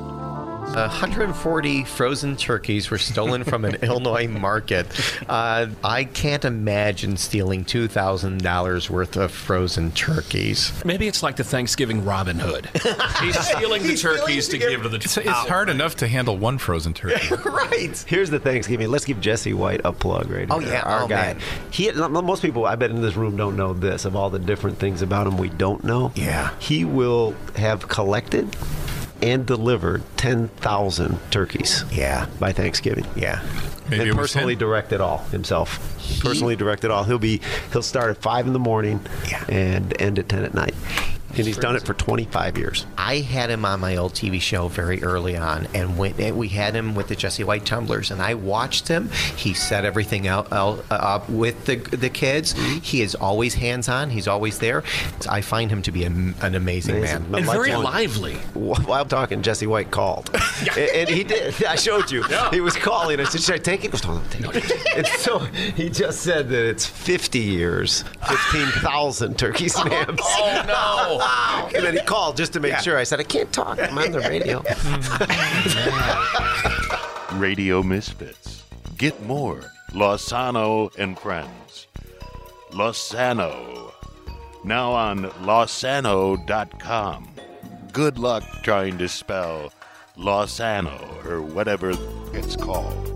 [0.73, 4.85] 140 frozen turkeys were stolen from an Illinois market.
[5.27, 10.71] Uh, I can't imagine stealing $2,000 worth of frozen turkeys.
[10.85, 12.69] Maybe it's like the Thanksgiving Robin Hood.
[13.21, 14.97] He's stealing the turkeys to give to the.
[14.97, 17.27] It's, it's hard enough to handle one frozen turkey.
[17.45, 17.97] right.
[18.07, 18.89] Here's the Thanksgiving.
[18.89, 20.55] Let's give Jesse White a plug right now.
[20.55, 20.73] Oh, here.
[20.73, 20.81] yeah.
[20.83, 21.33] our Oh, guy.
[21.33, 21.39] man.
[21.71, 24.77] He most people I bet in this room don't know this of all the different
[24.77, 26.11] things about him we don't know.
[26.15, 26.53] Yeah.
[26.59, 28.55] He will have collected
[29.21, 31.83] and delivered 10,000 turkeys.
[31.91, 32.27] Yeah.
[32.39, 33.05] By Thanksgiving.
[33.15, 33.41] Yeah.
[33.89, 34.59] Maybe and personally 10.
[34.59, 35.79] direct it all himself.
[36.21, 37.03] Personally direct it all.
[37.05, 37.41] He'll be
[37.71, 38.99] he'll start at five in the morning
[39.29, 39.43] Yeah.
[39.47, 40.73] and end at ten at night.
[41.37, 42.85] And he's done it for 25 years.
[42.97, 46.49] I had him on my old TV show very early on, and when and we
[46.49, 49.09] had him with the Jesse White tumblers, and I watched him.
[49.35, 52.53] He set everything out, out uh, with the the kids.
[52.53, 52.79] Mm-hmm.
[52.79, 54.09] He is always hands on.
[54.09, 54.83] He's always there.
[55.29, 57.31] I find him to be a, an amazing, Amazing.
[57.31, 58.35] man And very lively.
[58.53, 60.29] While I'm talking, Jesse White called,
[60.69, 61.63] and, and he did.
[61.65, 62.23] I showed you.
[62.51, 63.19] He was calling.
[63.19, 66.21] I said, "Should I take it?" He "No, no, take it." and so he just
[66.21, 70.19] said that it's 50 years, 15,000 turkeys and hams.
[70.23, 71.26] Oh no!
[71.75, 72.97] And then he called just to make sure.
[72.97, 73.79] I said, "I can't talk.
[73.79, 74.63] I'm on the radio."
[77.39, 78.63] Radio Misfits.
[78.97, 79.61] Get more
[79.91, 81.87] Lossano and Friends.
[82.71, 83.91] Lossano.
[84.63, 87.27] Now on lossano.com.
[87.93, 89.71] Good luck trying to spell
[90.17, 91.93] Lossano or whatever
[92.33, 93.13] it's called.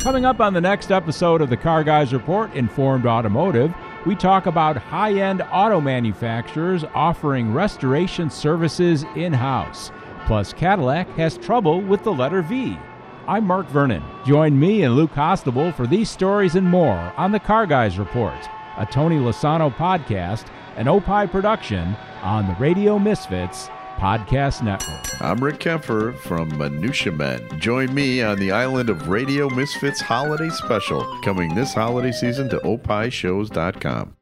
[0.00, 3.72] Coming up on the next episode of the Car Guys Report, Informed Automotive,
[4.06, 9.90] we talk about high end auto manufacturers offering restoration services in house.
[10.26, 12.78] Plus, Cadillac has trouble with the letter V.
[13.26, 14.02] I'm Mark Vernon.
[14.24, 18.38] Join me and Lou Costabile for these stories and more on the Car Guys Report,
[18.78, 20.46] a Tony Lossano podcast,
[20.76, 23.68] an Opie production on the Radio Misfits
[23.98, 25.20] Podcast Network.
[25.20, 27.40] I'm Rick Kaempfer from Minutia Men.
[27.58, 32.58] Join me on the island of Radio Misfits Holiday Special, coming this holiday season to
[32.58, 34.17] opishows.com.